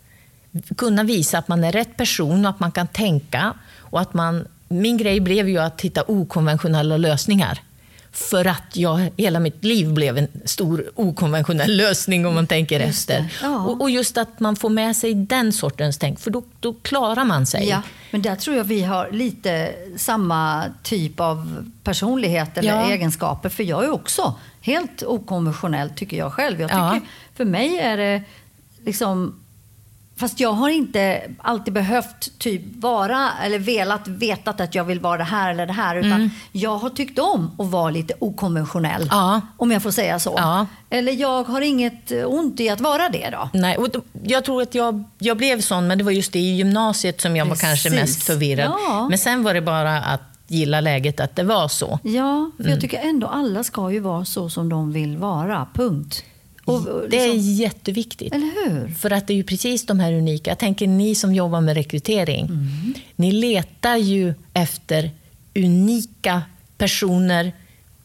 kunna 0.77 1.03
visa 1.03 1.37
att 1.37 1.47
man 1.47 1.63
är 1.63 1.71
rätt 1.71 1.97
person 1.97 2.45
och 2.45 2.49
att 2.49 2.59
man 2.59 2.71
kan 2.71 2.87
tänka. 2.87 3.53
Och 3.77 4.01
att 4.01 4.13
man, 4.13 4.47
min 4.67 4.97
grej 4.97 5.19
blev 5.19 5.49
ju 5.49 5.57
att 5.57 5.81
hitta 5.81 6.03
okonventionella 6.07 6.97
lösningar. 6.97 7.61
För 8.17 8.45
att 8.45 8.75
jag 8.75 9.09
hela 9.17 9.39
mitt 9.39 9.63
liv 9.63 9.93
blev 9.93 10.17
en 10.17 10.27
stor 10.45 10.91
okonventionell 10.95 11.77
lösning 11.77 12.25
om 12.25 12.35
man 12.35 12.47
tänker 12.47 12.79
just 12.79 13.09
efter. 13.09 13.33
Ja. 13.41 13.65
Och, 13.65 13.81
och, 13.81 13.89
just 13.89 14.17
att 14.17 14.39
man 14.39 14.55
får 14.55 14.69
med 14.69 14.95
sig 14.95 15.13
den 15.13 15.53
sortens 15.53 15.97
tänk, 15.97 16.19
för 16.19 16.31
då, 16.31 16.43
då 16.59 16.73
klarar 16.73 17.25
man 17.25 17.45
sig. 17.45 17.69
Ja, 17.69 17.81
men 18.11 18.21
där 18.21 18.35
tror 18.35 18.55
jag 18.55 18.63
vi 18.63 18.83
har 18.83 19.11
lite 19.11 19.75
samma 19.97 20.63
typ 20.83 21.19
av 21.19 21.71
personlighet 21.83 22.57
eller 22.57 22.69
ja. 22.69 22.91
egenskaper. 22.91 23.49
För 23.49 23.63
jag 23.63 23.83
är 23.83 23.91
också 23.91 24.35
helt 24.61 25.03
okonventionell 25.03 25.89
tycker 25.89 26.17
jag 26.17 26.33
själv. 26.33 26.61
Jag 26.61 26.69
tycker, 26.69 26.79
ja. 26.79 26.99
För 27.35 27.45
mig 27.45 27.79
är 27.79 27.97
det 27.97 28.23
liksom 28.85 29.39
Fast 30.19 30.39
jag 30.39 30.51
har 30.51 30.69
inte 30.69 31.21
alltid 31.37 31.73
behövt 31.73 32.39
typ 32.39 32.61
vara 32.75 33.31
eller 33.43 33.59
velat 33.59 34.07
veta 34.07 34.51
att 34.51 34.75
jag 34.75 34.83
vill 34.83 34.99
vara 34.99 35.17
det 35.17 35.23
här 35.23 35.51
eller 35.51 35.65
det 35.65 35.73
här. 35.73 35.95
Utan 35.95 36.11
mm. 36.11 36.29
jag 36.51 36.77
har 36.77 36.89
tyckt 36.89 37.19
om 37.19 37.51
att 37.57 37.67
vara 37.67 37.89
lite 37.89 38.13
okonventionell. 38.19 39.07
Ja. 39.11 39.41
Om 39.57 39.71
jag 39.71 39.83
får 39.83 39.91
säga 39.91 40.19
så. 40.19 40.33
Ja. 40.37 40.67
Eller 40.89 41.11
jag 41.11 41.43
har 41.43 41.61
inget 41.61 42.11
ont 42.25 42.59
i 42.59 42.69
att 42.69 42.81
vara 42.81 43.09
det 43.09 43.29
då. 43.29 43.49
Nej, 43.53 43.77
och 43.77 43.87
jag 44.23 44.43
tror 44.43 44.61
att 44.61 44.75
jag, 44.75 45.03
jag 45.17 45.37
blev 45.37 45.61
sån, 45.61 45.87
men 45.87 45.97
det 45.97 46.03
var 46.03 46.11
just 46.11 46.33
det 46.33 46.39
i 46.39 46.55
gymnasiet 46.55 47.21
som 47.21 47.35
jag 47.35 47.49
Precis. 47.49 47.63
var 47.63 47.69
kanske 47.69 47.89
mest 47.89 48.23
förvirrad. 48.23 48.71
Ja. 48.87 49.07
Men 49.09 49.17
sen 49.17 49.43
var 49.43 49.53
det 49.53 49.61
bara 49.61 49.97
att 49.97 50.21
gilla 50.47 50.81
läget 50.81 51.19
att 51.19 51.35
det 51.35 51.43
var 51.43 51.67
så. 51.67 51.99
Ja, 52.03 52.51
för 52.57 52.63
mm. 52.63 52.71
jag 52.71 52.81
tycker 52.81 52.99
ändå 52.99 53.27
alla 53.27 53.63
ska 53.63 53.91
ju 53.91 53.99
vara 53.99 54.25
så 54.25 54.49
som 54.49 54.69
de 54.69 54.93
vill 54.93 55.17
vara. 55.17 55.67
Punkt. 55.73 56.23
Och, 56.67 56.79
liksom, 56.79 57.09
det 57.09 57.17
är 57.17 57.33
jätteviktigt. 57.35 58.33
Eller 58.33 58.69
hur? 58.69 58.87
För 58.87 59.11
att 59.11 59.27
det 59.27 59.33
är 59.33 59.35
ju 59.35 59.43
precis 59.43 59.85
de 59.85 59.99
här 59.99 60.13
unika. 60.13 60.51
Jag 60.51 60.59
tänker 60.59 60.87
ni 60.87 61.15
som 61.15 61.33
jobbar 61.33 61.61
med 61.61 61.75
rekrytering. 61.75 62.45
Mm. 62.45 62.93
Ni 63.15 63.31
letar 63.31 63.95
ju 63.95 64.33
efter 64.53 65.11
unika 65.55 66.41
personer, 66.77 67.51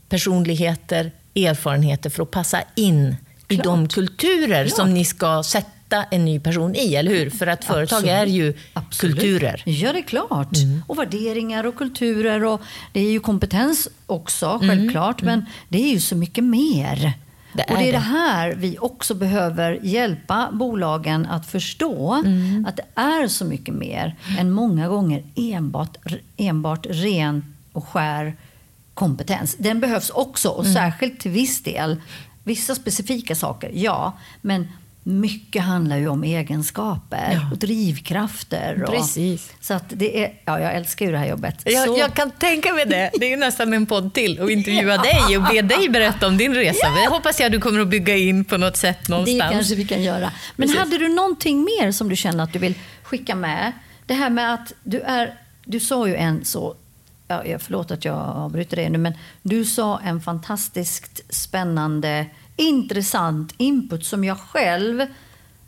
personligheter, 0.09 1.12
erfarenheter 1.35 2.11
för 2.11 2.22
att 2.22 2.31
passa 2.31 2.62
in 2.75 3.16
Klart. 3.46 3.61
i 3.61 3.62
de 3.62 3.88
kulturer 3.88 4.64
Klart. 4.64 4.77
som 4.77 4.94
ni 4.94 5.05
ska 5.05 5.42
sätta 5.42 6.05
en 6.11 6.25
ny 6.25 6.40
person 6.40 6.75
i, 6.75 6.94
eller 6.94 7.11
hur? 7.11 7.31
För 7.31 7.46
att 7.46 7.64
företag 7.64 7.96
Absolut. 7.96 8.14
är 8.14 8.27
ju 8.27 8.55
Absolut. 8.72 9.16
kulturer. 9.16 9.62
Ja, 9.66 9.92
det 9.92 9.98
är 9.98 10.03
klart. 10.03 10.57
Mm. 10.57 10.83
Och 10.87 10.98
värderingar 10.98 11.66
och 11.66 11.77
kulturer. 11.77 12.44
Och 12.44 12.61
det 12.92 13.01
är 13.01 13.11
ju 13.11 13.20
kompetens 13.20 13.88
också, 14.07 14.46
mm. 14.46 14.68
självklart. 14.68 15.22
Mm. 15.22 15.38
Men 15.38 15.46
det 15.68 15.85
är 15.85 15.90
ju 15.92 16.01
så 16.01 16.16
mycket 16.16 16.44
mer. 16.44 17.12
Det 17.53 17.62
är 17.62 17.73
och 17.73 17.79
det 17.79 17.88
är 17.88 17.93
det. 17.93 17.99
här 17.99 18.55
vi 18.55 18.79
också 18.79 19.15
behöver 19.15 19.79
hjälpa 19.83 20.49
bolagen 20.53 21.27
att 21.27 21.47
förstå. 21.47 22.12
Mm. 22.12 22.67
Att 22.69 22.77
det 22.77 23.01
är 23.01 23.29
så 23.29 23.45
mycket 23.45 23.75
mer 23.75 24.17
än 24.38 24.51
många 24.51 24.88
gånger 24.88 25.23
enbart, 25.35 25.97
enbart 26.37 26.87
ren 26.91 27.55
och 27.73 27.88
skär 27.88 28.35
kompetens. 28.95 29.57
Den 29.59 29.81
behövs 29.81 30.11
också 30.11 30.49
och 30.49 30.65
Mm. 30.65 30.75
särskilt 30.75 31.21
till 31.21 31.31
viss 31.31 31.62
del. 31.62 31.97
Vissa 32.45 32.75
specifika 32.75 33.35
saker, 33.35 33.71
ja. 33.75 34.12
Men 34.41 34.69
mycket 35.03 35.62
handlar 35.62 35.97
ju 35.97 36.09
om 36.09 36.25
egenskaper 36.25 37.31
Ja. 37.33 37.49
och 37.53 37.59
drivkrafter. 37.59 38.83
Och, 38.83 38.91
Precis. 38.95 39.53
Så 39.61 39.75
att 39.75 39.85
det 39.88 40.25
är, 40.25 40.33
ja, 40.45 40.61
jag 40.61 40.75
älskar 40.75 41.07
ju 41.07 41.12
det 41.12 41.19
här 41.19 41.27
jobbet. 41.27 41.55
Jag, 41.65 41.87
så, 41.88 41.97
jag 41.99 42.15
kan 42.15 42.31
tänka 42.31 42.73
mig 42.75 42.87
det. 42.87 43.11
Det 43.21 43.27
är 43.27 43.31
ju 43.31 43.37
nästan 43.37 43.73
en 43.73 43.87
podd 43.87 44.15
till 44.15 44.43
att 44.43 44.51
intervjua 44.51 44.97
dig 44.99 45.37
och 45.37 45.43
be 45.43 45.62
dig 45.62 45.88
berätta 45.88 46.27
om 46.27 46.37
din 46.37 46.55
resa. 46.55 46.91
Det 46.91 47.11
hoppas 47.11 47.41
jag 47.41 47.53
du 47.53 47.61
kommer 47.61 47.81
att 47.81 47.88
bygga 47.88 48.17
in 48.17 48.45
på 48.45 48.57
något 48.57 48.77
sätt 48.77 49.09
någonstans. 49.09 49.38
Det 49.51 49.55
kanske 49.55 49.75
vi 49.75 49.85
kan 49.85 50.03
göra. 50.03 50.33
Men 50.57 50.69
Precis. 50.69 50.79
hade 50.79 50.99
du 50.99 51.09
någonting 51.09 51.65
mer 51.65 51.93
som 51.93 52.09
du 52.09 52.17
känner 52.17 52.45
att 52.45 52.53
du 52.53 52.59
vill 52.59 52.75
skicka 53.03 53.35
med? 53.35 53.73
Det 54.07 54.15
här 54.15 54.31
med 54.31 54.55
att 54.55 54.73
du 54.85 55.01
är... 55.01 55.35
Du 55.65 55.81
sa 55.81 56.09
ju 56.09 56.17
en 56.17 56.45
så... 56.45 56.75
Ja, 57.29 57.45
jag- 57.47 57.62
förlåt 57.62 57.91
att 57.91 58.05
jag 58.05 58.17
avbryter 58.19 58.77
dig 58.77 58.91
nu, 58.91 58.99
men 58.99 59.12
du 59.43 59.65
sa 59.65 60.01
en 60.05 60.21
fantastiskt 60.21 61.35
spännande, 61.35 62.27
intressant 62.57 63.55
input 63.57 64.05
som 64.05 64.25
jag 64.25 64.38
själv 64.38 65.07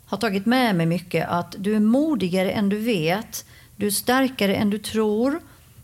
har 0.05 0.17
tagit 0.17 0.45
med 0.45 0.75
mig 0.75 0.85
mycket. 0.85 1.29
Att 1.29 1.55
du 1.57 1.75
är 1.75 1.79
modigare 1.79 2.51
än 2.51 2.69
du 2.69 2.77
vet, 2.77 3.45
du 3.75 3.87
är 3.87 3.91
starkare 3.91 4.55
än 4.55 4.69
du 4.69 4.77
tror 4.77 5.39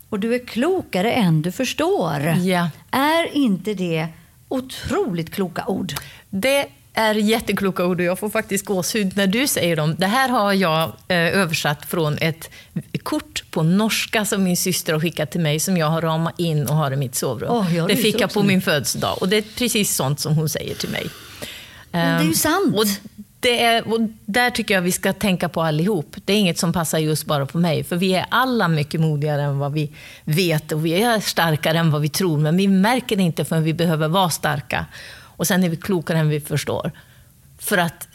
och 0.08 0.20
du 0.20 0.34
är 0.34 0.46
klokare 0.46 1.12
än 1.12 1.42
du 1.42 1.52
förstår. 1.52 2.20
Ja. 2.20 2.70
Är 2.90 3.36
inte 3.36 3.74
det 3.74 4.08
otroligt 4.48 5.30
kloka 5.30 5.66
ord? 5.66 5.92
Det 6.30 6.66
är 6.94 7.14
jättekloka 7.14 7.86
ord 7.86 8.00
och 8.00 8.06
jag 8.06 8.18
får 8.18 8.30
faktiskt 8.30 8.64
gåshud 8.64 9.16
när 9.16 9.26
du 9.26 9.46
säger 9.46 9.76
dem. 9.76 9.96
Det 9.98 10.06
här 10.06 10.28
har 10.28 10.52
jag 10.52 10.92
eh, 11.08 11.16
översatt 11.16 11.86
från 11.86 12.18
ett 12.20 12.50
kort 13.02 13.44
på 13.50 13.62
norska 13.62 14.24
som 14.24 14.44
min 14.44 14.56
syster 14.56 14.92
har 14.92 15.00
skickat 15.00 15.30
till 15.30 15.40
mig 15.40 15.60
som 15.60 15.76
jag 15.76 15.86
har 15.86 16.00
ramat 16.00 16.40
in 16.40 16.66
och 16.66 16.76
har 16.76 16.92
i 16.92 16.96
mitt 16.96 17.14
sovrum. 17.14 17.74
Jag 17.74 17.88
det 17.88 17.96
fick 17.96 18.20
jag 18.20 18.32
på 18.32 18.42
min 18.42 18.62
födelsedag 18.62 19.16
och 19.20 19.28
det 19.28 19.36
är 19.36 19.44
precis 19.58 19.94
sånt 19.94 20.20
som 20.20 20.34
hon 20.34 20.48
säger 20.48 20.74
till 20.74 20.90
mig. 20.90 21.06
Men 21.90 22.16
det 22.16 22.22
är 22.22 22.22
ju 22.22 22.28
Ehm, 22.28 22.34
sant. 22.34 22.76
Och 22.76 22.84
det 23.40 23.62
är, 23.62 23.92
och 23.92 24.00
där 24.24 24.50
tycker 24.50 24.74
jag 24.74 24.82
vi 24.82 24.92
ska 24.92 25.12
tänka 25.12 25.48
på 25.48 25.62
allihop. 25.62 26.16
Det 26.24 26.32
är 26.32 26.36
inget 26.36 26.58
som 26.58 26.72
passar 26.72 26.98
just 26.98 27.26
bara 27.26 27.46
på 27.46 27.58
mig, 27.58 27.84
för 27.84 27.96
vi 27.96 28.14
är 28.14 28.26
alla 28.28 28.68
mycket 28.68 29.00
modigare 29.00 29.42
än 29.42 29.58
vad 29.58 29.72
vi 29.72 29.90
vet 30.24 30.72
och 30.72 30.86
vi 30.86 31.02
är 31.02 31.20
starkare 31.20 31.78
än 31.78 31.90
vad 31.90 32.02
vi 32.02 32.08
tror, 32.08 32.38
men 32.38 32.56
vi 32.56 32.68
märker 32.68 33.16
det 33.16 33.22
inte 33.22 33.44
förrän 33.44 33.64
vi 33.64 33.74
behöver 33.74 34.08
vara 34.08 34.30
starka. 34.30 34.86
Och 35.42 35.46
sen 35.46 35.64
är 35.64 35.68
vi 35.68 35.76
klokare 35.76 36.18
än 36.18 36.28
vi 36.28 36.40
förstår. 36.40 36.90
För 37.58 37.78
att 37.78 38.08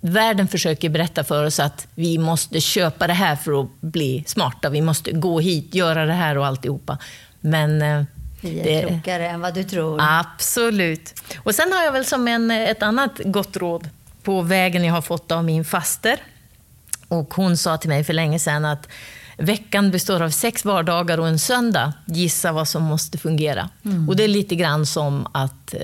världen 0.00 0.48
försöker 0.48 0.88
berätta 0.88 1.24
för 1.24 1.44
oss 1.44 1.60
att 1.60 1.86
vi 1.94 2.18
måste 2.18 2.60
köpa 2.60 3.06
det 3.06 3.12
här 3.12 3.36
för 3.36 3.60
att 3.62 3.80
bli 3.80 4.24
smarta, 4.26 4.70
vi 4.70 4.80
måste 4.80 5.12
gå 5.12 5.40
hit, 5.40 5.74
göra 5.74 6.06
det 6.06 6.12
här 6.12 6.38
och 6.38 6.46
alltihopa. 6.46 6.98
Men 7.40 7.82
eh, 7.82 8.02
Vi 8.40 8.60
är 8.60 8.64
det- 8.82 8.88
klokare 8.88 9.28
än 9.28 9.40
vad 9.40 9.54
du 9.54 9.64
tror. 9.64 9.98
Absolut. 10.02 11.14
Och 11.36 11.54
sen 11.54 11.72
har 11.72 11.84
jag 11.84 11.92
väl 11.92 12.04
som 12.04 12.28
en, 12.28 12.50
ett 12.50 12.82
annat 12.82 13.20
gott 13.24 13.56
råd 13.56 13.88
på 14.22 14.42
vägen 14.42 14.84
jag 14.84 14.94
har 14.94 15.02
fått 15.02 15.32
av 15.32 15.44
min 15.44 15.64
faster. 15.64 16.18
Och 17.08 17.34
hon 17.34 17.56
sa 17.56 17.76
till 17.76 17.88
mig 17.88 18.04
för 18.04 18.12
länge 18.12 18.38
sedan 18.38 18.64
att 18.64 18.88
veckan 19.36 19.90
består 19.90 20.22
av 20.22 20.30
sex 20.30 20.64
vardagar 20.64 21.20
och 21.20 21.28
en 21.28 21.38
söndag. 21.38 21.92
Gissa 22.06 22.52
vad 22.52 22.68
som 22.68 22.82
måste 22.82 23.18
fungera. 23.18 23.68
Och 24.08 24.16
det 24.16 24.24
är 24.24 24.28
lite 24.28 24.54
grann 24.54 24.86
som 24.86 25.26
att 25.32 25.74
eh, 25.74 25.80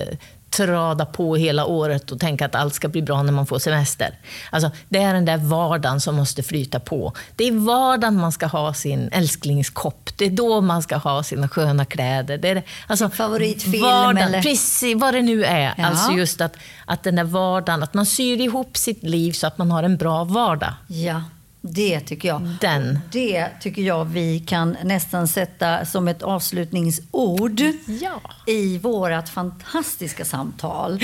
trada 0.67 1.05
på 1.05 1.35
hela 1.35 1.65
året 1.65 2.11
och 2.11 2.19
tänka 2.19 2.45
att 2.45 2.55
allt 2.55 2.73
ska 2.73 2.87
bli 2.87 3.01
bra 3.01 3.23
när 3.23 3.31
man 3.31 3.45
får 3.45 3.59
semester. 3.59 4.19
Alltså, 4.49 4.71
det 4.89 4.97
är 4.99 5.13
den 5.13 5.25
där 5.25 5.37
vardagen 5.37 6.01
som 6.01 6.15
måste 6.15 6.43
flyta 6.43 6.79
på. 6.79 7.13
Det 7.35 7.47
är 7.47 7.51
vardagen 7.51 8.19
man 8.19 8.31
ska 8.31 8.45
ha 8.47 8.73
sin 8.73 9.09
älsklingskopp. 9.11 10.09
Det 10.17 10.25
är 10.25 10.29
då 10.29 10.61
man 10.61 10.81
ska 10.83 10.97
ha 10.97 11.23
sina 11.23 11.47
sköna 11.47 11.85
kläder. 11.85 12.37
Det 12.37 12.49
är, 12.49 12.63
alltså, 12.87 13.09
favoritfilm 13.09 13.81
vardagen, 13.83 14.17
eller- 14.17 14.41
Precis, 14.41 14.95
vad 15.01 15.13
det 15.13 15.21
nu 15.21 15.43
är. 15.45 15.73
Ja. 15.77 15.85
Alltså 15.85 16.11
just 16.11 16.41
att, 16.41 16.55
att 16.85 17.03
den 17.03 17.15
där 17.15 17.23
vardagen, 17.23 17.83
att 17.83 17.93
man 17.93 18.05
syr 18.05 18.41
ihop 18.41 18.77
sitt 18.77 19.03
liv 19.03 19.31
så 19.31 19.47
att 19.47 19.57
man 19.57 19.71
har 19.71 19.83
en 19.83 19.97
bra 19.97 20.23
vardag. 20.23 20.73
Ja, 20.87 21.21
det 21.61 21.99
tycker 21.99 22.27
jag. 22.27 22.41
Den. 22.61 22.99
Det 23.11 23.47
tycker 23.61 23.81
jag 23.81 24.05
vi 24.05 24.39
kan 24.39 24.77
nästan 24.83 25.27
sätta 25.27 25.85
som 25.85 26.07
ett 26.07 26.21
avslutningsord 26.23 27.61
Ja. 28.01 28.21
i 28.47 28.77
vårt 28.77 29.29
fantastiska 29.29 30.25
samtal. 30.25 30.99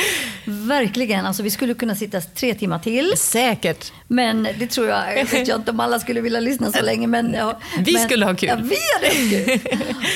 Verkligen. 0.45 1.25
Alltså, 1.25 1.43
vi 1.43 1.49
skulle 1.51 1.73
kunna 1.73 1.95
sitta 1.95 2.21
tre 2.21 2.53
timmar 2.53 2.79
till. 2.79 3.13
Säkert. 3.17 3.91
Men 4.07 4.47
det 4.59 4.67
tror 4.67 4.87
jag, 4.87 5.17
jag 5.17 5.25
vet 5.25 5.47
jag 5.47 5.59
inte 5.59 5.71
om 5.71 5.79
alla 5.79 5.99
skulle 5.99 6.21
vilja 6.21 6.39
lyssna 6.39 6.71
så 6.71 6.81
länge. 6.81 7.07
Men, 7.07 7.33
ja, 7.33 7.59
Vi 7.79 7.93
men, 7.93 8.03
skulle 8.03 8.25
ha 8.25 8.35
kul. 8.35 8.49
Ja, 8.49 8.55
vi 8.55 8.75
hade 8.95 9.45
kul. 9.45 9.59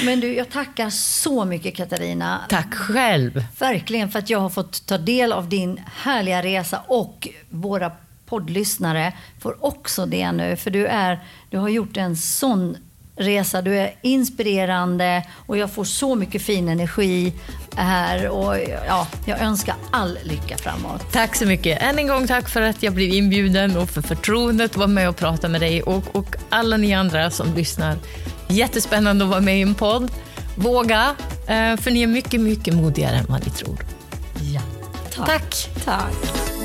Men 0.06 0.20
du, 0.20 0.34
jag 0.36 0.50
tackar 0.50 0.90
så 0.90 1.46
mycket 1.46 1.76
Katarina. 1.76 2.40
Tack 2.50 2.74
själv. 2.74 3.44
Verkligen 3.60 4.12
för 4.12 4.20
att 4.20 4.30
jag 4.30 4.40
har 4.40 4.50
fått 4.50 4.86
ta 4.86 4.98
del 4.98 5.34
av 5.34 5.50
din 5.50 5.82
härliga 5.96 6.44
resa 6.44 6.82
och 6.88 7.28
våra 7.50 7.92
poddlyssnare 8.30 9.14
får 9.40 9.66
också 9.66 10.06
det 10.06 10.32
nu. 10.32 10.56
För 10.56 10.72
du, 10.72 10.88
är, 10.88 11.20
du 11.50 11.58
har 11.58 11.70
gjort 11.70 11.98
en 11.98 12.16
sån 12.16 12.78
resa. 13.20 13.62
Du 13.62 13.78
är 13.78 13.94
inspirerande 14.02 15.24
och 15.48 15.58
jag 15.58 15.72
får 15.72 15.84
så 15.84 16.16
mycket 16.16 16.42
fin 16.42 16.70
energi 16.70 17.34
här. 17.76 18.30
Och 18.30 18.56
ja, 18.88 19.08
jag 19.26 19.42
önskar 19.42 19.76
all 19.92 20.20
lycka 20.24 20.58
framåt. 20.58 21.12
Tack 21.12 21.36
så 21.36 21.46
mycket. 21.46 21.82
Än 21.82 22.00
en 22.00 22.08
gång 22.08 22.28
tack 22.28 22.50
för 22.50 22.62
att 22.62 22.84
jag 22.84 22.94
blev 22.94 23.14
inbjuden 23.14 23.78
och 23.78 23.90
för 23.90 24.02
förtroendet 24.02 24.72
att 24.72 24.78
vara 24.78 24.88
med 24.88 25.10
och 25.10 25.18
prata 25.18 25.48
med 25.48 25.62
dig 25.62 25.84
och, 25.84 26.16
och 26.16 26.36
alla 26.50 26.78
ni 26.78 26.94
andra 26.94 27.32
som 27.32 27.54
lyssnar. 27.54 27.98
Jättespännande 28.48 29.26
att 29.26 29.30
vara 29.30 29.42
med 29.42 29.58
i 29.58 29.62
en 29.62 29.76
podd. 29.76 30.12
Våga, 30.56 31.16
eh, 31.48 31.78
för 31.78 31.92
ni 31.92 32.02
är 32.02 32.08
mycket, 32.08 32.42
mycket 32.42 32.74
modigare 32.76 33.16
än 33.16 33.26
vad 33.30 33.46
ni 33.46 33.52
tror. 33.52 33.86
Ja. 34.54 34.62
Tack. 35.26 35.70
Tack. 35.86 36.59